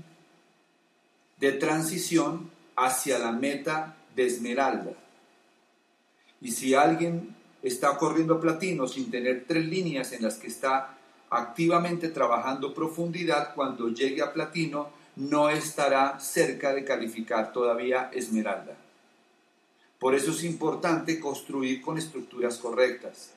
de 1.39 1.53
transición 1.53 2.51
hacia 2.75 3.17
la 3.17 3.31
meta 3.31 3.97
de 4.15 4.27
esmeralda. 4.27 4.91
Y 6.39 6.51
si 6.51 6.75
alguien 6.75 7.35
está 7.63 7.97
corriendo 7.97 8.39
platino 8.39 8.87
sin 8.87 9.09
tener 9.09 9.45
tres 9.47 9.65
líneas 9.65 10.11
en 10.11 10.21
las 10.21 10.35
que 10.35 10.47
está 10.47 10.95
activamente 11.31 12.09
trabajando 12.09 12.75
profundidad, 12.75 13.55
cuando 13.55 13.89
llegue 13.89 14.21
a 14.21 14.31
platino 14.31 14.89
no 15.15 15.49
estará 15.49 16.19
cerca 16.19 16.75
de 16.75 16.85
calificar 16.85 17.51
todavía 17.51 18.11
esmeralda. 18.13 18.84
Por 20.05 20.13
eso 20.13 20.29
es 20.29 20.43
importante 20.43 21.19
construir 21.19 21.81
con 21.81 21.97
estructuras 21.97 22.59
correctas. 22.59 23.31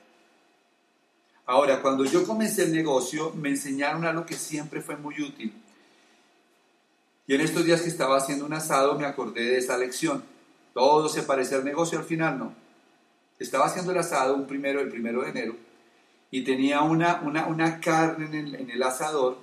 Ahora, 1.46 1.80
cuando 1.80 2.04
yo 2.04 2.26
comencé 2.26 2.64
el 2.64 2.74
negocio, 2.74 3.32
me 3.34 3.48
enseñaron 3.48 4.04
algo 4.04 4.26
que 4.26 4.34
siempre 4.34 4.82
fue 4.82 4.94
muy 4.98 5.18
útil. 5.18 5.50
Y 7.26 7.34
en 7.34 7.40
estos 7.40 7.64
días 7.64 7.80
que 7.80 7.88
estaba 7.88 8.18
haciendo 8.18 8.44
un 8.44 8.52
asado 8.52 8.98
me 8.98 9.06
acordé 9.06 9.44
de 9.44 9.56
esa 9.56 9.78
lección. 9.78 10.22
Todo 10.74 11.08
se 11.08 11.22
parece 11.22 11.54
al 11.54 11.64
negocio, 11.64 12.00
al 12.00 12.04
final 12.04 12.38
no. 12.38 12.52
Estaba 13.38 13.64
haciendo 13.64 13.92
el 13.92 13.96
asado 13.96 14.34
un 14.34 14.46
primero, 14.46 14.78
el 14.82 14.90
primero 14.90 15.22
de 15.22 15.30
enero, 15.30 15.56
y 16.30 16.44
tenía 16.44 16.82
una, 16.82 17.22
una, 17.22 17.80
carne 17.80 18.26
en 18.26 18.34
el, 18.34 18.54
en 18.56 18.68
el 18.68 18.82
asador 18.82 19.38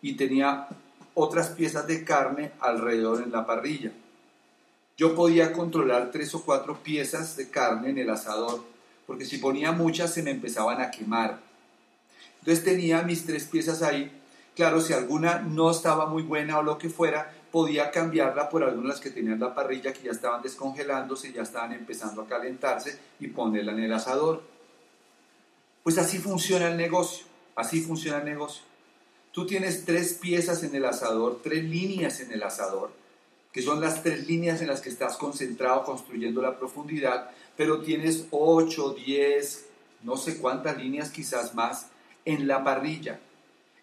y 0.00 0.14
tenía 0.14 0.68
otras 1.12 1.50
piezas 1.50 1.86
de 1.86 2.02
carne 2.02 2.52
alrededor 2.60 3.22
en 3.22 3.30
la 3.30 3.44
parrilla 3.44 3.92
yo 4.96 5.14
podía 5.14 5.52
controlar 5.52 6.10
tres 6.10 6.34
o 6.34 6.44
cuatro 6.44 6.82
piezas 6.82 7.36
de 7.36 7.50
carne 7.50 7.90
en 7.90 7.98
el 7.98 8.10
asador, 8.10 8.62
porque 9.06 9.24
si 9.24 9.38
ponía 9.38 9.72
muchas 9.72 10.12
se 10.12 10.22
me 10.22 10.30
empezaban 10.30 10.80
a 10.80 10.90
quemar. 10.90 11.40
Entonces 12.40 12.64
tenía 12.64 13.02
mis 13.02 13.24
tres 13.24 13.44
piezas 13.44 13.82
ahí. 13.82 14.12
Claro, 14.54 14.80
si 14.80 14.92
alguna 14.92 15.38
no 15.38 15.70
estaba 15.70 16.06
muy 16.06 16.22
buena 16.22 16.58
o 16.58 16.62
lo 16.62 16.76
que 16.76 16.90
fuera, 16.90 17.32
podía 17.50 17.90
cambiarla 17.90 18.50
por 18.50 18.64
algunas 18.64 19.00
que 19.00 19.10
tenían 19.10 19.40
la 19.40 19.54
parrilla 19.54 19.92
que 19.92 20.02
ya 20.02 20.10
estaban 20.10 20.42
descongelándose, 20.42 21.32
ya 21.32 21.42
estaban 21.42 21.72
empezando 21.72 22.22
a 22.22 22.26
calentarse 22.26 22.98
y 23.18 23.28
ponerla 23.28 23.72
en 23.72 23.80
el 23.80 23.92
asador. 23.92 24.42
Pues 25.82 25.96
así 25.98 26.18
funciona 26.18 26.68
el 26.68 26.76
negocio, 26.76 27.24
así 27.56 27.80
funciona 27.80 28.18
el 28.18 28.26
negocio. 28.26 28.62
Tú 29.32 29.46
tienes 29.46 29.86
tres 29.86 30.14
piezas 30.14 30.62
en 30.62 30.74
el 30.74 30.84
asador, 30.84 31.40
tres 31.42 31.64
líneas 31.64 32.20
en 32.20 32.32
el 32.32 32.42
asador 32.42 33.01
que 33.52 33.62
son 33.62 33.80
las 33.80 34.02
tres 34.02 34.26
líneas 34.26 34.62
en 34.62 34.68
las 34.68 34.80
que 34.80 34.88
estás 34.88 35.16
concentrado 35.16 35.84
construyendo 35.84 36.40
la 36.40 36.58
profundidad, 36.58 37.30
pero 37.56 37.82
tienes 37.82 38.26
8, 38.30 38.94
10, 38.94 39.66
no 40.02 40.16
sé 40.16 40.38
cuántas 40.38 40.78
líneas 40.78 41.10
quizás 41.10 41.54
más 41.54 41.88
en 42.24 42.48
la 42.48 42.64
parrilla. 42.64 43.20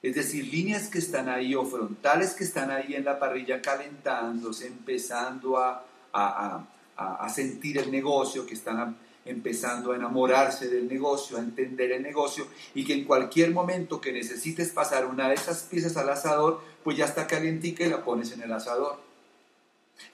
Es 0.02 0.16
decir, 0.16 0.48
líneas 0.48 0.88
que 0.88 1.00
están 1.00 1.30
ahí 1.30 1.54
o 1.56 1.66
frontales 1.66 2.34
que 2.34 2.46
están 2.46 2.72
ahí 2.72 2.96
en 2.96 3.06
la 3.06 3.20
parrilla 3.20 3.62
calentándose, 3.62 4.68
empezando 4.68 5.58
a, 5.58 5.86
a, 6.14 6.66
a, 6.96 7.16
a 7.16 7.30
sentir 7.30 7.78
el 7.78 7.92
negocio, 7.92 8.46
que 8.46 8.54
están 8.54 8.98
empezando 9.26 9.92
a 9.92 9.96
enamorarse 9.96 10.70
del 10.70 10.88
negocio, 10.88 11.38
a 11.38 11.42
entender 11.42 11.92
el 11.92 12.02
negocio 12.02 12.48
y 12.74 12.86
que 12.86 12.94
en 12.94 13.04
cualquier 13.04 13.52
momento 13.52 14.02
que 14.02 14.12
necesites 14.12 14.72
pasar 14.72 15.06
una 15.06 15.28
de 15.28 15.36
esas 15.36 15.64
piezas 15.64 15.98
al 15.98 16.10
asador, 16.10 16.62
pues 16.84 16.98
ya 16.98 17.06
está 17.06 17.28
calientica 17.28 17.86
y 17.86 17.90
la 17.90 18.04
pones 18.04 18.32
en 18.32 18.42
el 18.42 18.52
asador. 18.52 19.09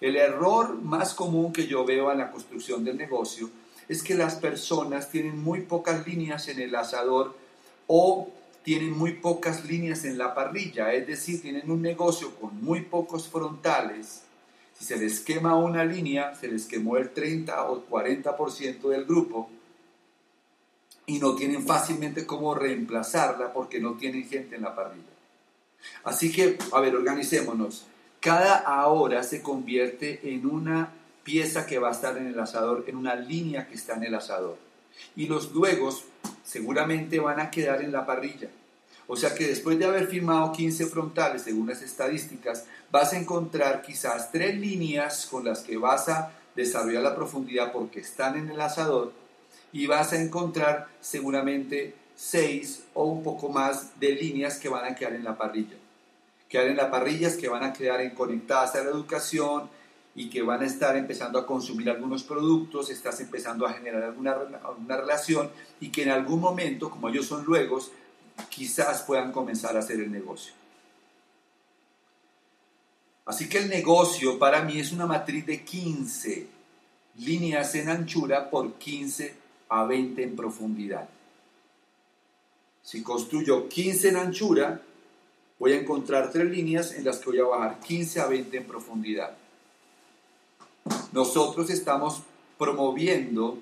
El 0.01 0.15
error 0.15 0.81
más 0.81 1.13
común 1.13 1.53
que 1.53 1.67
yo 1.67 1.85
veo 1.85 2.11
en 2.11 2.17
la 2.19 2.31
construcción 2.31 2.83
del 2.83 2.97
negocio 2.97 3.49
es 3.87 4.03
que 4.03 4.15
las 4.15 4.35
personas 4.35 5.09
tienen 5.09 5.41
muy 5.41 5.61
pocas 5.61 6.05
líneas 6.07 6.47
en 6.47 6.59
el 6.59 6.75
asador 6.75 7.35
o 7.87 8.29
tienen 8.63 8.97
muy 8.97 9.13
pocas 9.13 9.65
líneas 9.65 10.05
en 10.05 10.17
la 10.17 10.33
parrilla, 10.33 10.91
es 10.91 11.05
decir, 11.05 11.41
tienen 11.41 11.69
un 11.69 11.83
negocio 11.83 12.33
con 12.35 12.63
muy 12.63 12.81
pocos 12.81 13.27
frontales. 13.27 14.23
Si 14.73 14.85
se 14.85 14.97
les 14.97 15.19
quema 15.19 15.55
una 15.55 15.85
línea, 15.85 16.33
se 16.33 16.47
les 16.47 16.65
quemó 16.65 16.97
el 16.97 17.11
30 17.11 17.69
o 17.69 17.85
40% 17.87 18.89
del 18.89 19.05
grupo 19.05 19.49
y 21.05 21.19
no 21.19 21.35
tienen 21.35 21.65
fácilmente 21.65 22.25
cómo 22.25 22.55
reemplazarla 22.55 23.53
porque 23.53 23.79
no 23.79 23.93
tienen 23.93 24.27
gente 24.27 24.55
en 24.55 24.63
la 24.63 24.75
parrilla. 24.75 25.03
Así 26.03 26.31
que, 26.31 26.57
a 26.71 26.79
ver, 26.79 26.95
organicémonos. 26.95 27.85
Cada 28.25 28.55
ahora 28.55 29.21
se 29.21 29.43
convierte 29.43 30.19
en 30.33 30.47
una 30.47 30.89
pieza 31.23 31.67
que 31.67 31.77
va 31.77 31.89
a 31.89 31.91
estar 31.91 32.17
en 32.17 32.25
el 32.25 32.39
asador, 32.39 32.85
en 32.87 32.95
una 32.95 33.13
línea 33.13 33.67
que 33.67 33.75
está 33.75 33.93
en 33.93 34.03
el 34.03 34.15
asador. 34.15 34.57
Y 35.15 35.27
los 35.27 35.51
luego 35.51 35.91
seguramente 36.43 37.19
van 37.19 37.39
a 37.39 37.51
quedar 37.51 37.83
en 37.83 37.91
la 37.91 38.03
parrilla. 38.07 38.49
O 39.05 39.15
sea 39.15 39.35
que 39.35 39.45
después 39.45 39.77
de 39.77 39.85
haber 39.85 40.07
firmado 40.07 40.51
15 40.53 40.87
frontales, 40.87 41.43
según 41.43 41.67
las 41.67 41.83
estadísticas, 41.83 42.65
vas 42.89 43.13
a 43.13 43.19
encontrar 43.19 43.83
quizás 43.83 44.31
tres 44.31 44.57
líneas 44.57 45.27
con 45.27 45.45
las 45.45 45.59
que 45.59 45.77
vas 45.77 46.09
a 46.09 46.31
desarrollar 46.55 47.03
la 47.03 47.15
profundidad 47.15 47.71
porque 47.71 47.99
están 47.99 48.37
en 48.37 48.49
el 48.49 48.59
asador 48.59 49.13
y 49.71 49.85
vas 49.85 50.13
a 50.13 50.19
encontrar 50.19 50.87
seguramente 50.99 51.93
seis 52.15 52.85
o 52.95 53.05
un 53.05 53.21
poco 53.21 53.49
más 53.49 53.99
de 53.99 54.13
líneas 54.13 54.57
que 54.57 54.69
van 54.69 54.91
a 54.91 54.95
quedar 54.95 55.13
en 55.13 55.25
la 55.25 55.37
parrilla. 55.37 55.75
Quedar 56.49 56.67
en 56.67 56.77
la 56.77 56.91
parrilla 56.91 57.27
es 57.27 57.37
que 57.37 57.49
van 57.49 57.63
a 57.63 57.73
quedar 57.73 58.01
en 58.01 58.11
conectadas 58.11 58.75
a 58.75 58.83
la 58.83 58.91
educación 58.91 59.69
y 60.15 60.29
que 60.29 60.41
van 60.41 60.61
a 60.61 60.65
estar 60.65 60.95
empezando 60.95 61.37
a 61.37 61.45
consumir 61.45 61.89
algunos 61.89 62.23
productos, 62.23 62.89
estás 62.89 63.19
empezando 63.19 63.65
a 63.67 63.73
generar 63.73 64.03
alguna, 64.03 64.35
relación 64.87 65.49
y 65.81 65.89
que 65.89 66.03
en 66.03 66.09
algún 66.09 66.39
momento, 66.39 66.89
como 66.89 67.09
ellos 67.09 67.25
son 67.25 67.43
luego, 67.43 67.79
quizás 68.49 69.03
puedan 69.03 69.31
comenzar 69.31 69.75
a 69.75 69.79
hacer 69.79 69.99
el 69.99 70.11
negocio. 70.11 70.53
Así 73.25 73.49
que 73.49 73.57
el 73.57 73.69
negocio 73.69 74.39
para 74.39 74.61
mí 74.61 74.79
es 74.79 74.91
una 74.91 75.05
matriz 75.05 75.45
de 75.45 75.63
15 75.63 76.47
líneas 77.17 77.75
en 77.75 77.89
anchura 77.89 78.49
por 78.49 78.73
15 78.75 79.35
a 79.69 79.83
20 79.83 80.23
en 80.23 80.35
profundidad. 80.35 81.09
Si 82.83 83.01
construyo 83.01 83.67
15 83.67 84.09
en 84.09 84.17
anchura, 84.17 84.81
voy 85.59 85.73
a 85.73 85.79
encontrar 85.79 86.31
tres 86.31 86.45
líneas 86.45 86.93
en 86.93 87.05
las 87.05 87.19
que 87.19 87.29
voy 87.29 87.39
a 87.39 87.45
bajar 87.45 87.79
15 87.79 88.19
a 88.19 88.27
20 88.27 88.57
en 88.57 88.65
profundidad. 88.65 89.37
Nosotros 91.11 91.69
estamos 91.69 92.23
promoviendo 92.57 93.57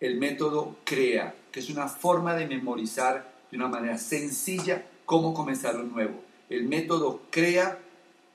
el 0.00 0.18
método 0.18 0.76
CREA, 0.84 1.34
que 1.50 1.60
es 1.60 1.70
una 1.70 1.88
forma 1.88 2.34
de 2.34 2.46
memorizar 2.46 3.32
de 3.50 3.56
una 3.56 3.68
manera 3.68 3.98
sencilla 3.98 4.86
cómo 5.04 5.34
comenzar 5.34 5.74
lo 5.74 5.84
nuevo. 5.84 6.22
El 6.48 6.64
método 6.64 7.22
CREA 7.30 7.78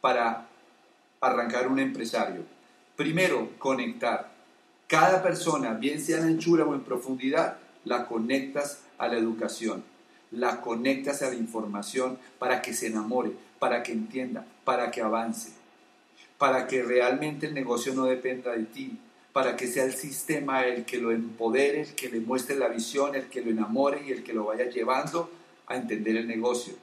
para 0.01 0.47
arrancar 1.21 1.67
un 1.67 1.79
empresario. 1.79 2.43
Primero, 2.95 3.49
conectar. 3.59 4.31
Cada 4.87 5.21
persona, 5.21 5.73
bien 5.73 6.01
sea 6.01 6.19
en 6.19 6.27
anchura 6.27 6.65
o 6.65 6.73
en 6.73 6.81
profundidad, 6.81 7.57
la 7.83 8.07
conectas 8.07 8.81
a 8.97 9.07
la 9.07 9.17
educación, 9.17 9.83
la 10.31 10.61
conectas 10.61 11.21
a 11.21 11.29
la 11.29 11.35
información 11.35 12.19
para 12.39 12.61
que 12.61 12.73
se 12.73 12.87
enamore, 12.87 13.31
para 13.59 13.83
que 13.83 13.91
entienda, 13.91 14.45
para 14.63 14.91
que 14.91 15.01
avance, 15.01 15.51
para 16.37 16.67
que 16.67 16.83
realmente 16.83 17.47
el 17.47 17.53
negocio 17.53 17.93
no 17.93 18.05
dependa 18.05 18.51
de 18.51 18.63
ti, 18.65 18.99
para 19.33 19.55
que 19.55 19.67
sea 19.67 19.83
el 19.83 19.93
sistema 19.93 20.65
el 20.65 20.85
que 20.85 20.97
lo 20.97 21.11
empodere, 21.11 21.81
el 21.81 21.93
que 21.95 22.09
le 22.09 22.19
muestre 22.19 22.55
la 22.55 22.67
visión, 22.67 23.15
el 23.15 23.27
que 23.27 23.41
lo 23.41 23.51
enamore 23.51 24.01
y 24.05 24.11
el 24.11 24.23
que 24.23 24.33
lo 24.33 24.45
vaya 24.45 24.69
llevando 24.69 25.31
a 25.67 25.75
entender 25.75 26.17
el 26.17 26.27
negocio. 26.27 26.73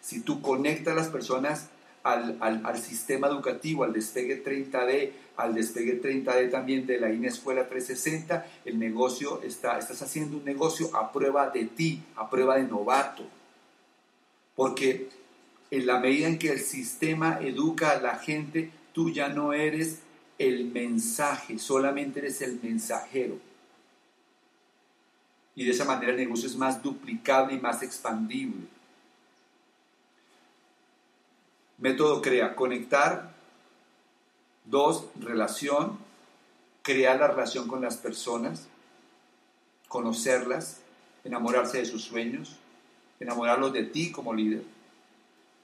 Si 0.00 0.20
tú 0.20 0.42
conectas 0.42 0.94
a 0.94 0.96
las 0.96 1.08
personas 1.08 1.70
al, 2.12 2.78
sistema 2.78 3.28
educativo, 3.28 3.84
al 3.84 3.92
despegue 3.92 4.42
30D, 4.44 5.10
al 5.36 5.54
despegue 5.54 6.00
30D 6.00 6.50
también 6.50 6.86
de 6.86 6.98
la 6.98 7.12
INE 7.12 7.28
Escuela 7.28 7.68
360, 7.68 8.46
el 8.64 8.78
negocio 8.78 9.42
está, 9.42 9.78
estás 9.78 10.02
haciendo 10.02 10.36
un 10.36 10.44
negocio 10.44 10.94
a 10.96 11.12
prueba 11.12 11.50
de 11.50 11.64
ti, 11.64 12.02
a 12.16 12.28
prueba 12.28 12.56
de 12.56 12.64
novato. 12.64 13.24
Porque 14.56 15.08
en 15.70 15.86
la 15.86 16.00
medida 16.00 16.28
en 16.28 16.38
que 16.38 16.50
el 16.50 16.60
sistema 16.60 17.38
educa 17.40 17.90
a 17.90 18.00
la 18.00 18.16
gente, 18.16 18.70
tú 18.92 19.10
ya 19.10 19.28
no 19.28 19.52
eres 19.52 20.00
el 20.38 20.66
mensaje, 20.66 21.58
solamente 21.58 22.20
eres 22.20 22.40
el 22.42 22.58
mensajero. 22.62 23.38
Y 25.54 25.64
de 25.64 25.72
esa 25.72 25.84
manera 25.84 26.12
el 26.12 26.18
negocio 26.18 26.48
es 26.48 26.56
más 26.56 26.82
duplicable 26.82 27.54
y 27.54 27.60
más 27.60 27.82
expandible. 27.82 28.77
Método 31.78 32.20
crea, 32.20 32.54
conectar. 32.54 33.34
Dos, 34.64 35.06
relación, 35.18 35.98
crear 36.82 37.18
la 37.18 37.28
relación 37.28 37.68
con 37.68 37.80
las 37.80 37.96
personas, 37.96 38.68
conocerlas, 39.88 40.82
enamorarse 41.24 41.78
de 41.78 41.86
sus 41.86 42.04
sueños, 42.04 42.56
enamorarlos 43.18 43.72
de 43.72 43.84
ti 43.84 44.12
como 44.12 44.34
líder. 44.34 44.62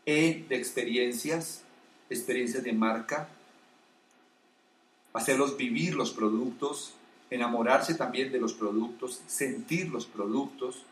E, 0.06 0.44
de 0.48 0.56
experiencias, 0.56 1.62
experiencias 2.10 2.62
de 2.62 2.72
marca, 2.72 3.28
hacerlos 5.12 5.56
vivir 5.56 5.94
los 5.94 6.10
productos, 6.10 6.94
enamorarse 7.30 7.94
también 7.94 8.30
de 8.30 8.40
los 8.40 8.52
productos, 8.52 9.22
sentir 9.26 9.88
los 9.88 10.06
productos. 10.06 10.82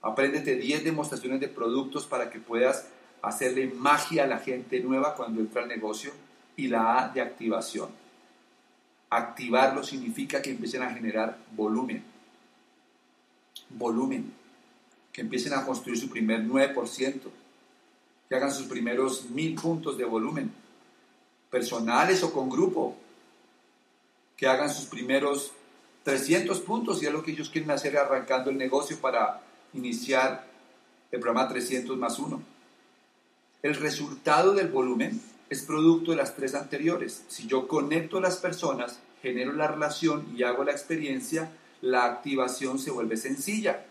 Apréndete 0.00 0.56
10 0.56 0.84
demostraciones 0.84 1.40
de 1.40 1.48
productos 1.48 2.06
para 2.06 2.30
que 2.30 2.38
puedas 2.38 2.88
hacerle 3.24 3.66
magia 3.66 4.24
a 4.24 4.26
la 4.26 4.38
gente 4.38 4.80
nueva 4.80 5.14
cuando 5.14 5.40
entra 5.40 5.62
al 5.62 5.68
negocio 5.68 6.12
y 6.56 6.68
la 6.68 6.98
A 6.98 7.08
de 7.08 7.20
activación. 7.20 7.88
Activarlo 9.10 9.82
significa 9.82 10.42
que 10.42 10.50
empiecen 10.50 10.82
a 10.82 10.90
generar 10.90 11.38
volumen. 11.52 12.04
Volumen. 13.70 14.32
Que 15.12 15.22
empiecen 15.22 15.54
a 15.54 15.64
construir 15.64 15.98
su 15.98 16.08
primer 16.10 16.44
9%. 16.44 17.20
Que 18.28 18.34
hagan 18.34 18.52
sus 18.52 18.66
primeros 18.66 19.30
mil 19.30 19.54
puntos 19.54 19.96
de 19.96 20.04
volumen. 20.04 20.52
Personales 21.50 22.22
o 22.22 22.32
con 22.32 22.50
grupo. 22.50 22.96
Que 24.36 24.46
hagan 24.46 24.68
sus 24.68 24.86
primeros 24.86 25.52
300 26.02 26.60
puntos 26.60 27.02
y 27.02 27.06
es 27.06 27.12
lo 27.12 27.22
que 27.22 27.30
ellos 27.30 27.48
quieren 27.48 27.70
hacer 27.70 27.96
arrancando 27.96 28.50
el 28.50 28.58
negocio 28.58 28.98
para 29.00 29.40
iniciar 29.72 30.46
el 31.10 31.20
programa 31.20 31.48
300 31.48 31.96
más 31.96 32.18
1 32.18 32.53
el 33.64 33.76
resultado 33.76 34.52
del 34.52 34.68
volumen 34.68 35.22
es 35.48 35.62
producto 35.62 36.10
de 36.10 36.18
las 36.18 36.36
tres 36.36 36.54
anteriores. 36.54 37.24
Si 37.28 37.46
yo 37.46 37.66
conecto 37.66 38.18
a 38.18 38.20
las 38.20 38.36
personas, 38.36 39.00
genero 39.22 39.54
la 39.54 39.68
relación 39.68 40.26
y 40.36 40.42
hago 40.42 40.64
la 40.64 40.72
experiencia, 40.72 41.50
la 41.80 42.04
activación 42.04 42.78
se 42.78 42.90
vuelve 42.90 43.16
sencilla. 43.16 43.86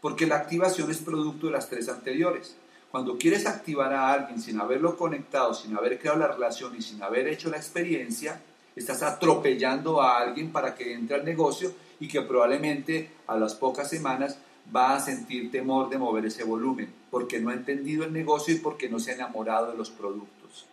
Porque 0.00 0.26
la 0.26 0.34
activación 0.34 0.90
es 0.90 0.98
producto 0.98 1.46
de 1.46 1.52
las 1.52 1.70
tres 1.70 1.88
anteriores. 1.88 2.56
Cuando 2.90 3.16
quieres 3.18 3.46
activar 3.46 3.92
a 3.92 4.12
alguien 4.12 4.42
sin 4.42 4.60
haberlo 4.60 4.96
conectado, 4.96 5.54
sin 5.54 5.76
haber 5.76 6.00
creado 6.00 6.18
la 6.18 6.26
relación 6.26 6.74
y 6.76 6.82
sin 6.82 7.00
haber 7.04 7.28
hecho 7.28 7.50
la 7.50 7.58
experiencia, 7.58 8.42
estás 8.74 9.04
atropellando 9.04 10.02
a 10.02 10.18
alguien 10.18 10.50
para 10.50 10.74
que 10.74 10.92
entre 10.92 11.14
al 11.14 11.24
negocio 11.24 11.72
y 12.00 12.08
que 12.08 12.22
probablemente 12.22 13.12
a 13.28 13.36
las 13.36 13.54
pocas 13.54 13.88
semanas 13.88 14.38
va 14.74 14.94
a 14.94 15.00
sentir 15.00 15.50
temor 15.50 15.88
de 15.88 15.98
mover 15.98 16.26
ese 16.26 16.44
volumen, 16.44 16.92
porque 17.10 17.40
no 17.40 17.50
ha 17.50 17.54
entendido 17.54 18.04
el 18.04 18.12
negocio 18.12 18.54
y 18.54 18.58
porque 18.58 18.88
no 18.88 18.98
se 18.98 19.10
ha 19.10 19.14
enamorado 19.14 19.72
de 19.72 19.76
los 19.76 19.90
productos. 19.90 20.66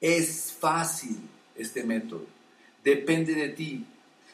Es 0.00 0.52
fácil 0.58 1.18
este 1.56 1.84
método, 1.84 2.26
depende 2.82 3.34
de 3.34 3.48
ti. 3.50 3.86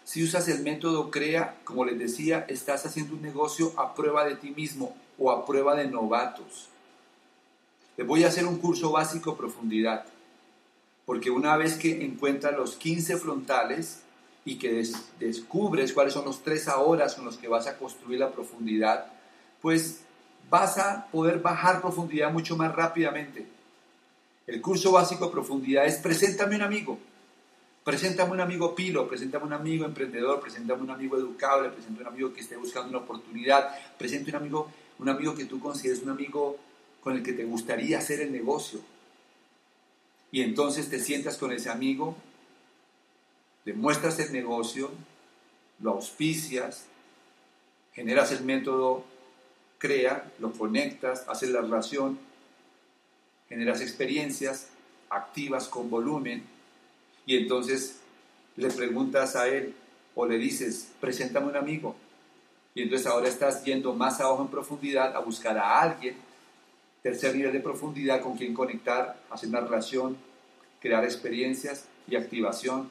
Si 0.04 0.24
usas 0.24 0.48
el 0.48 0.62
método 0.62 1.10
CREA, 1.10 1.60
como 1.62 1.84
les 1.84 1.98
decía, 1.98 2.44
estás 2.48 2.84
haciendo 2.86 3.14
un 3.14 3.22
negocio 3.22 3.72
a 3.78 3.94
prueba 3.94 4.24
de 4.24 4.34
ti 4.34 4.50
mismo 4.50 4.96
o 5.18 5.30
a 5.30 5.46
prueba 5.46 5.76
de 5.76 5.86
novatos. 5.86 6.68
Les 7.96 8.06
voy 8.06 8.24
a 8.24 8.28
hacer 8.28 8.46
un 8.46 8.58
curso 8.58 8.90
básico 8.90 9.36
profundidad, 9.36 10.06
porque 11.06 11.30
una 11.30 11.56
vez 11.56 11.76
que 11.76 12.04
encuentras 12.04 12.56
los 12.56 12.74
15 12.76 13.18
frontales, 13.18 14.00
y 14.50 14.56
que 14.56 14.82
descubres 15.20 15.92
cuáles 15.92 16.12
son 16.12 16.24
los 16.24 16.42
tres 16.42 16.66
ahora 16.66 17.06
con 17.14 17.24
los 17.24 17.36
que 17.36 17.46
vas 17.46 17.68
a 17.68 17.78
construir 17.78 18.18
la 18.18 18.32
profundidad, 18.32 19.06
pues 19.62 20.00
vas 20.50 20.76
a 20.76 21.06
poder 21.06 21.38
bajar 21.38 21.80
profundidad 21.80 22.32
mucho 22.32 22.56
más 22.56 22.74
rápidamente. 22.74 23.46
El 24.48 24.60
curso 24.60 24.90
básico 24.90 25.26
de 25.26 25.30
profundidad 25.30 25.86
es 25.86 25.98
preséntame 25.98 26.56
un 26.56 26.62
amigo. 26.62 26.98
Preséntame 27.84 28.32
un 28.32 28.40
amigo 28.40 28.74
pilo, 28.74 29.06
preséntame 29.06 29.44
un 29.44 29.52
amigo 29.52 29.84
emprendedor, 29.84 30.40
preséntame 30.40 30.82
un 30.82 30.90
amigo 30.90 31.16
educable, 31.16 31.68
preséntame 31.68 32.08
un 32.08 32.12
amigo 32.12 32.32
que 32.32 32.40
esté 32.40 32.56
buscando 32.56 32.88
una 32.88 32.98
oportunidad, 32.98 33.70
preséntame 33.96 34.30
un 34.30 34.42
amigo, 34.42 34.72
un 34.98 35.08
amigo 35.10 35.36
que 35.36 35.44
tú 35.44 35.60
consideres 35.60 36.02
un 36.02 36.10
amigo 36.10 36.58
con 37.00 37.14
el 37.14 37.22
que 37.22 37.34
te 37.34 37.44
gustaría 37.44 37.98
hacer 37.98 38.20
el 38.20 38.32
negocio. 38.32 38.80
Y 40.32 40.42
entonces 40.42 40.90
te 40.90 40.98
sientas 40.98 41.36
con 41.36 41.52
ese 41.52 41.70
amigo 41.70 42.16
demuestras 43.64 44.18
el 44.18 44.32
negocio, 44.32 44.90
lo 45.80 45.92
auspicias, 45.92 46.86
generas 47.92 48.32
el 48.32 48.44
método, 48.44 49.04
crea, 49.78 50.30
lo 50.38 50.52
conectas, 50.52 51.24
haces 51.28 51.50
la 51.50 51.60
relación, 51.60 52.18
generas 53.48 53.80
experiencias, 53.80 54.68
activas 55.08 55.68
con 55.68 55.90
volumen 55.90 56.44
y 57.26 57.36
entonces 57.36 58.00
le 58.56 58.68
preguntas 58.70 59.36
a 59.36 59.48
él 59.48 59.74
o 60.14 60.26
le 60.26 60.38
dices, 60.38 60.88
preséntame 61.00 61.48
un 61.48 61.56
amigo. 61.56 61.96
Y 62.74 62.82
entonces 62.82 63.06
ahora 63.06 63.28
estás 63.28 63.64
yendo 63.64 63.94
más 63.94 64.20
abajo 64.20 64.42
en 64.42 64.48
profundidad 64.48 65.16
a 65.16 65.20
buscar 65.20 65.58
a 65.58 65.80
alguien, 65.80 66.16
tercer 67.02 67.34
nivel 67.34 67.52
de 67.52 67.60
profundidad 67.60 68.20
con 68.20 68.36
quien 68.36 68.54
conectar, 68.54 69.20
hacer 69.30 69.48
una 69.48 69.60
relación, 69.60 70.16
crear 70.80 71.04
experiencias 71.04 71.86
y 72.06 72.16
activación 72.16 72.90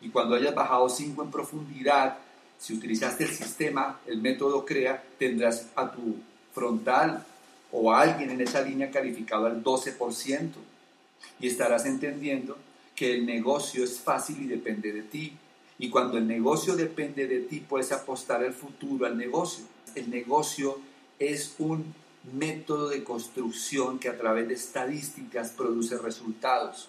y 0.00 0.10
cuando 0.10 0.36
hayas 0.36 0.54
bajado 0.54 0.88
5 0.88 1.22
en 1.22 1.30
profundidad, 1.30 2.18
si 2.58 2.74
utilizaste 2.74 3.24
el 3.24 3.30
sistema, 3.30 4.00
el 4.06 4.20
método 4.20 4.64
CREA, 4.64 5.02
tendrás 5.18 5.68
a 5.76 5.90
tu 5.90 6.16
frontal 6.52 7.24
o 7.70 7.92
a 7.92 8.00
alguien 8.02 8.30
en 8.30 8.40
esa 8.40 8.62
línea 8.62 8.90
calificado 8.90 9.46
al 9.46 9.62
12%. 9.62 10.50
Y 11.40 11.46
estarás 11.46 11.86
entendiendo 11.86 12.56
que 12.94 13.14
el 13.14 13.26
negocio 13.26 13.84
es 13.84 14.00
fácil 14.00 14.42
y 14.42 14.46
depende 14.46 14.92
de 14.92 15.02
ti. 15.02 15.36
Y 15.78 15.90
cuando 15.90 16.18
el 16.18 16.26
negocio 16.26 16.74
depende 16.74 17.26
de 17.26 17.40
ti, 17.40 17.60
puedes 17.60 17.92
apostar 17.92 18.42
el 18.42 18.52
futuro 18.52 19.06
al 19.06 19.16
negocio. 19.16 19.64
El 19.94 20.10
negocio 20.10 20.78
es 21.18 21.54
un 21.58 21.94
método 22.32 22.88
de 22.88 23.04
construcción 23.04 23.98
que 23.98 24.08
a 24.08 24.18
través 24.18 24.48
de 24.48 24.54
estadísticas 24.54 25.50
produce 25.50 25.96
resultados. 25.98 26.88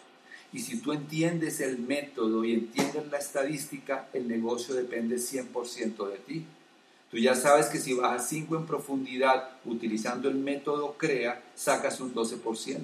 Y 0.52 0.60
si 0.60 0.80
tú 0.80 0.94
entiendes 0.94 1.60
el 1.60 1.80
método 1.80 2.44
y 2.44 2.54
entiendes 2.54 3.08
la 3.12 3.20
estadística, 3.20 4.08
el 4.14 4.28
negocio 4.28 4.74
depende 4.74 5.18
100% 5.18 6.10
de 6.10 6.18
ti. 6.18 6.46
Tú 7.12 7.18
ya 7.18 7.36
sabes 7.36 7.68
que 7.68 7.80
si 7.80 7.94
bajas 7.94 8.28
5 8.30 8.56
en 8.56 8.66
profundidad 8.66 9.50
utilizando 9.66 10.30
el 10.30 10.36
método 10.36 10.96
CREA, 10.98 11.42
sacas 11.56 12.00
un 12.00 12.14
12%. 12.14 12.80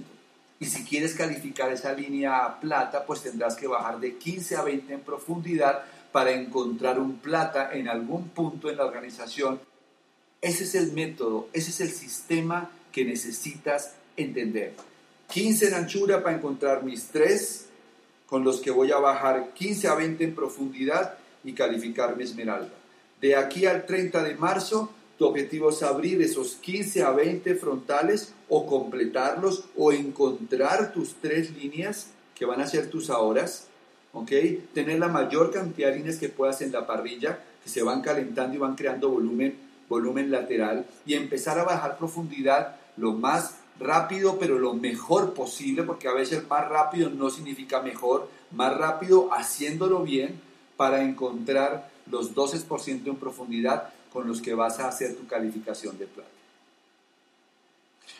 Y 0.60 0.65
si 0.65 0.84
quieres 0.84 1.13
calificar 1.13 1.71
esa 1.71 1.93
línea 1.93 2.45
a 2.45 2.60
plata, 2.60 3.06
pues 3.06 3.21
tendrás 3.21 3.56
que 3.56 3.67
bajar 3.67 3.99
de 3.99 4.15
15 4.17 4.56
a 4.56 4.63
20 4.63 4.93
en 4.93 5.01
profundidad 5.01 5.84
para 6.12 6.32
encontrar 6.32 6.99
un 6.99 7.17
plata 7.17 7.73
en 7.73 7.88
algún 7.88 8.30
punto 8.30 8.69
en 8.69 8.78
la 8.78 8.86
organización. 8.86 9.60
Ese 10.41 10.63
es 10.63 10.75
el 10.75 10.93
método, 10.93 11.49
ese 11.54 11.71
es 11.71 11.82
el 11.82 11.91
sistema 11.91 12.71
que 12.91 13.04
necesitas 13.04 13.95
entender. 14.15 14.73
15 15.29 15.67
en 15.67 15.73
anchura 15.73 16.23
para 16.23 16.35
encontrar 16.35 16.83
mis 16.83 17.07
tres, 17.07 17.65
con 18.27 18.43
los 18.43 18.59
que 18.59 18.71
voy 18.71 18.91
a 18.91 18.97
bajar 18.97 19.53
15 19.53 19.88
a 19.88 19.95
20 19.95 20.23
en 20.23 20.35
profundidad 20.35 21.17
y 21.43 21.53
calificar 21.53 22.15
mi 22.17 22.23
esmeralda. 22.23 22.73
De 23.21 23.35
aquí 23.35 23.65
al 23.65 23.85
30 23.85 24.23
de 24.23 24.35
marzo, 24.35 24.91
tu 25.17 25.25
objetivo 25.25 25.69
es 25.69 25.81
abrir 25.83 26.21
esos 26.21 26.55
15 26.55 27.03
a 27.03 27.11
20 27.11 27.55
frontales 27.55 28.33
o 28.49 28.65
completarlos 28.65 29.65
o 29.77 29.91
encontrar 29.91 30.91
tus 30.91 31.15
tres 31.21 31.55
líneas 31.55 32.07
que 32.35 32.45
van 32.45 32.61
a 32.61 32.67
ser 32.67 32.89
tus 32.89 33.09
horas, 33.09 33.67
¿ok? 34.11 34.31
Tener 34.73 34.99
la 34.99 35.07
mayor 35.07 35.51
cantidad 35.51 35.89
de 35.89 35.97
líneas 35.97 36.17
que 36.17 36.29
puedas 36.29 36.61
en 36.61 36.71
la 36.71 36.85
parrilla, 36.85 37.39
que 37.63 37.69
se 37.69 37.81
van 37.81 38.01
calentando 38.01 38.55
y 38.55 38.59
van 38.59 38.75
creando 38.75 39.09
volumen, 39.09 39.55
volumen 39.88 40.31
lateral, 40.31 40.85
y 41.05 41.13
empezar 41.13 41.57
a 41.59 41.63
bajar 41.63 41.97
profundidad 41.97 42.75
lo 42.97 43.13
más 43.13 43.55
rápido, 43.79 44.38
pero 44.39 44.59
lo 44.59 44.73
mejor 44.73 45.33
posible, 45.33 45.83
porque 45.83 46.07
a 46.07 46.13
veces 46.13 46.47
más 46.47 46.67
rápido 46.67 47.09
no 47.09 47.29
significa 47.29 47.81
mejor, 47.81 48.29
más 48.51 48.75
rápido 48.77 49.33
haciéndolo 49.33 50.03
bien 50.03 50.39
para 50.77 51.03
encontrar 51.03 51.91
los 52.09 52.35
12% 52.35 53.07
en 53.07 53.15
profundidad 53.15 53.89
con 54.11 54.27
los 54.27 54.41
que 54.41 54.53
vas 54.53 54.79
a 54.79 54.88
hacer 54.88 55.15
tu 55.15 55.27
calificación 55.27 55.97
de 55.97 56.07
plata. 56.07 56.29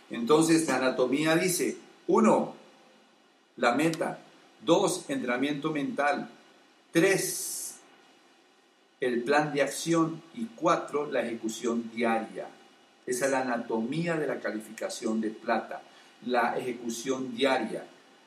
Entonces, 0.10 0.68
la 0.68 0.78
anatomía 0.78 1.36
dice, 1.36 1.78
uno, 2.08 2.54
la 3.58 3.74
meta, 3.74 4.20
dos, 4.63 5.06
entrenamiento 5.10 5.72
mental, 5.72 6.30
tres, 6.91 7.76
el 9.00 9.24
plan 9.24 9.54
de 9.54 9.62
acción 9.62 10.22
y 10.34 10.46
cuatro, 10.46 11.10
la 11.10 11.22
ejecución 11.22 11.89
diaria. 11.94 12.48
Esa 13.06 13.26
es 13.26 13.32
la 13.32 13.41
anatomía 13.41 14.15
de 14.15 14.28
la 14.28 14.39
calificación 14.39 15.22
de 15.22 15.30
plata, 15.30 15.82
la 16.26 16.58
ejecución 16.58 17.36
diaria. 17.36 17.86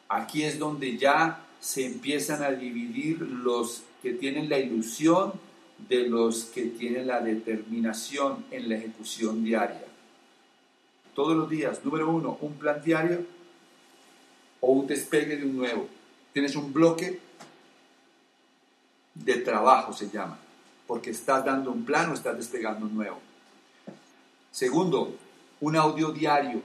Aquí 0.09 0.45
es 0.45 0.59
donde 0.59 0.97
ya 0.97 1.45
se 1.61 1.85
empiezan 1.85 2.43
a 2.43 2.51
dividir 2.51 3.21
los 3.21 3.83
que 4.03 4.13
tienen 4.13 4.49
la 4.49 4.59
ilusión 4.59 5.33
de 5.89 6.09
los 6.09 6.45
que 6.45 6.65
tienen 6.67 7.07
la 7.07 7.21
determinación 7.21 8.45
en 8.51 8.69
la 8.69 8.77
ejecución 8.77 9.45
diaria. 9.45 9.85
Todos 11.15 11.37
los 11.37 11.49
días, 11.49 11.85
número 11.85 12.11
uno, 12.11 12.39
un 12.41 12.55
plan 12.55 12.81
diario 12.83 13.25
o 14.61 14.73
un 14.73 14.87
despegue 14.87 15.37
de 15.37 15.45
un 15.45 15.57
nuevo. 15.57 15.89
Tienes 16.33 16.55
un 16.57 16.73
bloque 16.73 17.21
de 19.15 19.35
trabajo, 19.39 19.93
se 19.93 20.09
llama, 20.09 20.39
porque 20.87 21.11
estás 21.11 21.45
dando 21.45 21.73
un 21.73 21.85
plan 21.85 22.11
o 22.11 22.15
estás 22.15 22.37
despegando 22.37 22.87
un 22.87 22.95
nuevo. 22.95 23.21
Segundo, 24.59 25.15
un 25.61 25.77
audio 25.77 26.11
diario. 26.11 26.61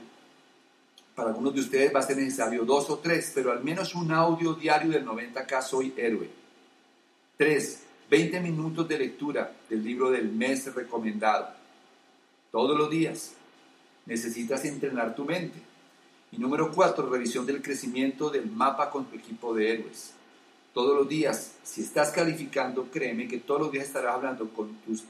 Para 1.14 1.28
algunos 1.28 1.54
de 1.54 1.60
ustedes 1.60 1.94
va 1.94 2.00
a 2.00 2.02
ser 2.02 2.16
necesario 2.16 2.64
dos 2.64 2.90
o 2.90 2.98
tres, 2.98 3.30
pero 3.32 3.52
al 3.52 3.62
menos 3.62 3.94
un 3.94 4.10
audio 4.10 4.54
diario 4.54 4.90
del 4.90 5.06
90K 5.06 5.62
Soy 5.62 5.94
Héroe. 5.96 6.28
Tres, 7.36 7.84
20 8.10 8.40
minutos 8.40 8.88
de 8.88 8.98
lectura 8.98 9.52
del 9.70 9.84
libro 9.84 10.10
del 10.10 10.28
mes 10.32 10.74
recomendado. 10.74 11.50
Todos 12.50 12.76
los 12.76 12.90
días. 12.90 13.34
Necesitas 14.06 14.64
entrenar 14.64 15.14
tu 15.14 15.24
mente. 15.24 15.60
Y 16.32 16.38
número 16.38 16.72
4, 16.72 17.08
revisión 17.08 17.46
del 17.46 17.62
crecimiento 17.62 18.28
del 18.28 18.50
mapa 18.50 18.90
con 18.90 19.04
tu 19.04 19.14
equipo 19.14 19.54
de 19.54 19.70
héroes. 19.70 20.14
Todos 20.72 20.96
los 20.96 21.08
días, 21.08 21.52
si 21.62 21.82
estás 21.82 22.10
calificando, 22.10 22.88
créeme 22.90 23.28
que 23.28 23.38
todos 23.38 23.60
los 23.60 23.70
días 23.70 23.86
estarás 23.86 24.16
hablando 24.16 24.48
con 24.48 24.74
tus 24.78 25.04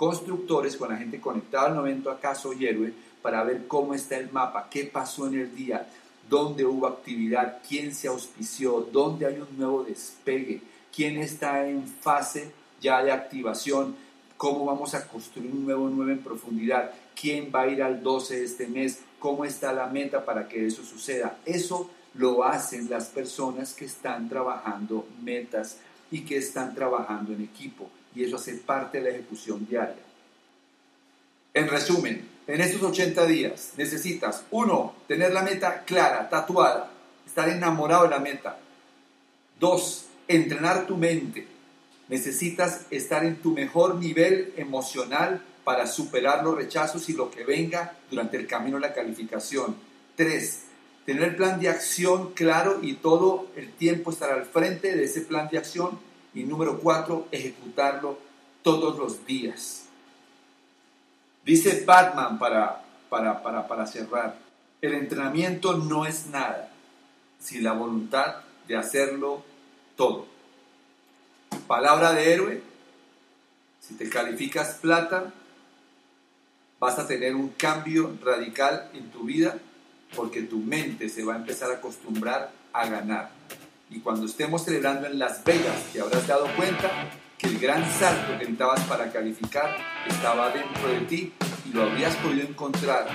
constructores, 0.00 0.78
con 0.78 0.88
la 0.88 0.96
gente 0.96 1.20
conectada 1.20 1.66
al 1.66 1.74
momento 1.74 2.10
acaso 2.10 2.54
y 2.54 2.64
héroe, 2.64 2.90
para 3.20 3.44
ver 3.44 3.66
cómo 3.66 3.92
está 3.92 4.16
el 4.16 4.32
mapa, 4.32 4.66
qué 4.70 4.84
pasó 4.84 5.26
en 5.26 5.34
el 5.34 5.54
día, 5.54 5.86
dónde 6.26 6.64
hubo 6.64 6.86
actividad, 6.86 7.58
quién 7.68 7.94
se 7.94 8.08
auspició, 8.08 8.88
dónde 8.90 9.26
hay 9.26 9.34
un 9.34 9.58
nuevo 9.58 9.84
despegue, 9.84 10.62
quién 10.90 11.18
está 11.18 11.68
en 11.68 11.86
fase 11.86 12.50
ya 12.80 13.02
de 13.02 13.12
activación, 13.12 13.94
cómo 14.38 14.64
vamos 14.64 14.94
a 14.94 15.06
construir 15.06 15.50
un 15.52 15.66
nuevo 15.66 15.90
9 15.90 16.12
en 16.12 16.20
profundidad, 16.20 16.92
quién 17.14 17.52
va 17.54 17.64
a 17.64 17.68
ir 17.68 17.82
al 17.82 18.02
12 18.02 18.36
de 18.36 18.44
este 18.46 18.68
mes, 18.68 19.00
cómo 19.18 19.44
está 19.44 19.70
la 19.74 19.86
meta 19.86 20.24
para 20.24 20.48
que 20.48 20.66
eso 20.66 20.82
suceda. 20.82 21.36
Eso 21.44 21.90
lo 22.14 22.42
hacen 22.42 22.88
las 22.88 23.08
personas 23.08 23.74
que 23.74 23.84
están 23.84 24.30
trabajando 24.30 25.06
metas 25.22 25.76
y 26.10 26.22
que 26.22 26.38
están 26.38 26.74
trabajando 26.74 27.34
en 27.34 27.42
equipo. 27.42 27.90
Y 28.14 28.24
eso 28.24 28.36
hace 28.36 28.54
parte 28.54 28.98
de 28.98 29.04
la 29.04 29.10
ejecución 29.10 29.66
diaria. 29.68 30.02
En 31.54 31.68
resumen, 31.68 32.28
en 32.46 32.60
estos 32.60 32.82
80 32.82 33.26
días 33.26 33.72
necesitas, 33.76 34.44
uno, 34.50 34.94
tener 35.06 35.32
la 35.32 35.42
meta 35.42 35.84
clara, 35.84 36.28
tatuada, 36.28 36.90
estar 37.26 37.48
enamorado 37.48 38.04
de 38.04 38.10
la 38.10 38.18
meta. 38.18 38.58
Dos, 39.58 40.06
entrenar 40.26 40.86
tu 40.86 40.96
mente. 40.96 41.46
Necesitas 42.08 42.86
estar 42.90 43.24
en 43.24 43.36
tu 43.36 43.52
mejor 43.52 43.96
nivel 43.96 44.52
emocional 44.56 45.42
para 45.64 45.86
superar 45.86 46.42
los 46.42 46.56
rechazos 46.56 47.08
y 47.08 47.12
lo 47.12 47.30
que 47.30 47.44
venga 47.44 47.96
durante 48.10 48.36
el 48.36 48.46
camino 48.46 48.76
de 48.76 48.88
la 48.88 48.94
calificación. 48.94 49.76
Tres, 50.16 50.62
tener 51.06 51.22
el 51.22 51.36
plan 51.36 51.60
de 51.60 51.68
acción 51.68 52.32
claro 52.32 52.80
y 52.82 52.94
todo 52.94 53.46
el 53.56 53.72
tiempo 53.72 54.10
estar 54.10 54.32
al 54.32 54.44
frente 54.44 54.96
de 54.96 55.04
ese 55.04 55.20
plan 55.20 55.48
de 55.50 55.58
acción. 55.58 55.98
Y 56.34 56.44
número 56.44 56.78
cuatro, 56.78 57.26
ejecutarlo 57.30 58.18
todos 58.62 58.98
los 58.98 59.26
días. 59.26 59.86
Dice 61.44 61.84
Batman 61.84 62.38
para, 62.38 62.82
para, 63.08 63.42
para, 63.42 63.66
para 63.66 63.86
cerrar, 63.86 64.36
el 64.80 64.94
entrenamiento 64.94 65.76
no 65.76 66.06
es 66.06 66.26
nada 66.26 66.70
sin 67.38 67.64
la 67.64 67.72
voluntad 67.72 68.36
de 68.68 68.76
hacerlo 68.76 69.42
todo. 69.96 70.26
Palabra 71.66 72.12
de 72.12 72.32
héroe, 72.32 72.62
si 73.80 73.94
te 73.94 74.08
calificas 74.08 74.74
plata, 74.74 75.32
vas 76.78 76.98
a 76.98 77.06
tener 77.06 77.34
un 77.34 77.48
cambio 77.50 78.16
radical 78.22 78.90
en 78.94 79.10
tu 79.10 79.24
vida 79.24 79.58
porque 80.14 80.42
tu 80.42 80.58
mente 80.58 81.08
se 81.08 81.24
va 81.24 81.34
a 81.34 81.38
empezar 81.38 81.70
a 81.70 81.74
acostumbrar 81.74 82.52
a 82.72 82.86
ganar. 82.86 83.30
Y 83.90 84.00
cuando 84.00 84.26
estemos 84.26 84.64
celebrando 84.64 85.06
en 85.08 85.18
Las 85.18 85.42
Vegas, 85.44 85.84
te 85.92 86.00
habrás 86.00 86.26
dado 86.26 86.46
cuenta 86.56 87.10
que 87.36 87.48
el 87.48 87.58
gran 87.58 87.84
salto 87.90 88.32
que 88.32 88.44
necesitabas 88.44 88.80
para 88.84 89.10
calificar 89.10 89.76
estaba 90.06 90.50
dentro 90.50 90.88
de 90.88 91.00
ti 91.00 91.32
y 91.66 91.72
lo 91.72 91.82
habrías 91.82 92.14
podido 92.16 92.46
encontrar 92.46 93.08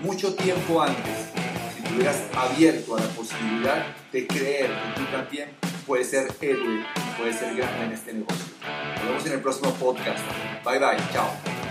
mucho 0.00 0.34
tiempo 0.34 0.80
antes 0.80 1.28
si 1.74 1.82
te 1.82 1.94
hubieras 1.94 2.22
abierto 2.34 2.96
a 2.96 3.00
la 3.00 3.08
posibilidad 3.08 3.86
de 4.12 4.26
creer 4.26 4.70
que 4.70 5.00
tú 5.00 5.06
también 5.10 5.48
puedes 5.86 6.10
ser 6.10 6.32
héroe 6.40 6.80
y 6.80 7.18
puedes 7.18 7.36
ser 7.36 7.56
grande 7.56 7.86
en 7.86 7.92
este 7.92 8.12
negocio. 8.12 8.54
Nos 8.96 9.04
vemos 9.04 9.26
en 9.26 9.32
el 9.32 9.40
próximo 9.40 9.72
podcast. 9.74 10.24
Bye 10.64 10.78
bye, 10.78 10.96
chao. 11.12 11.61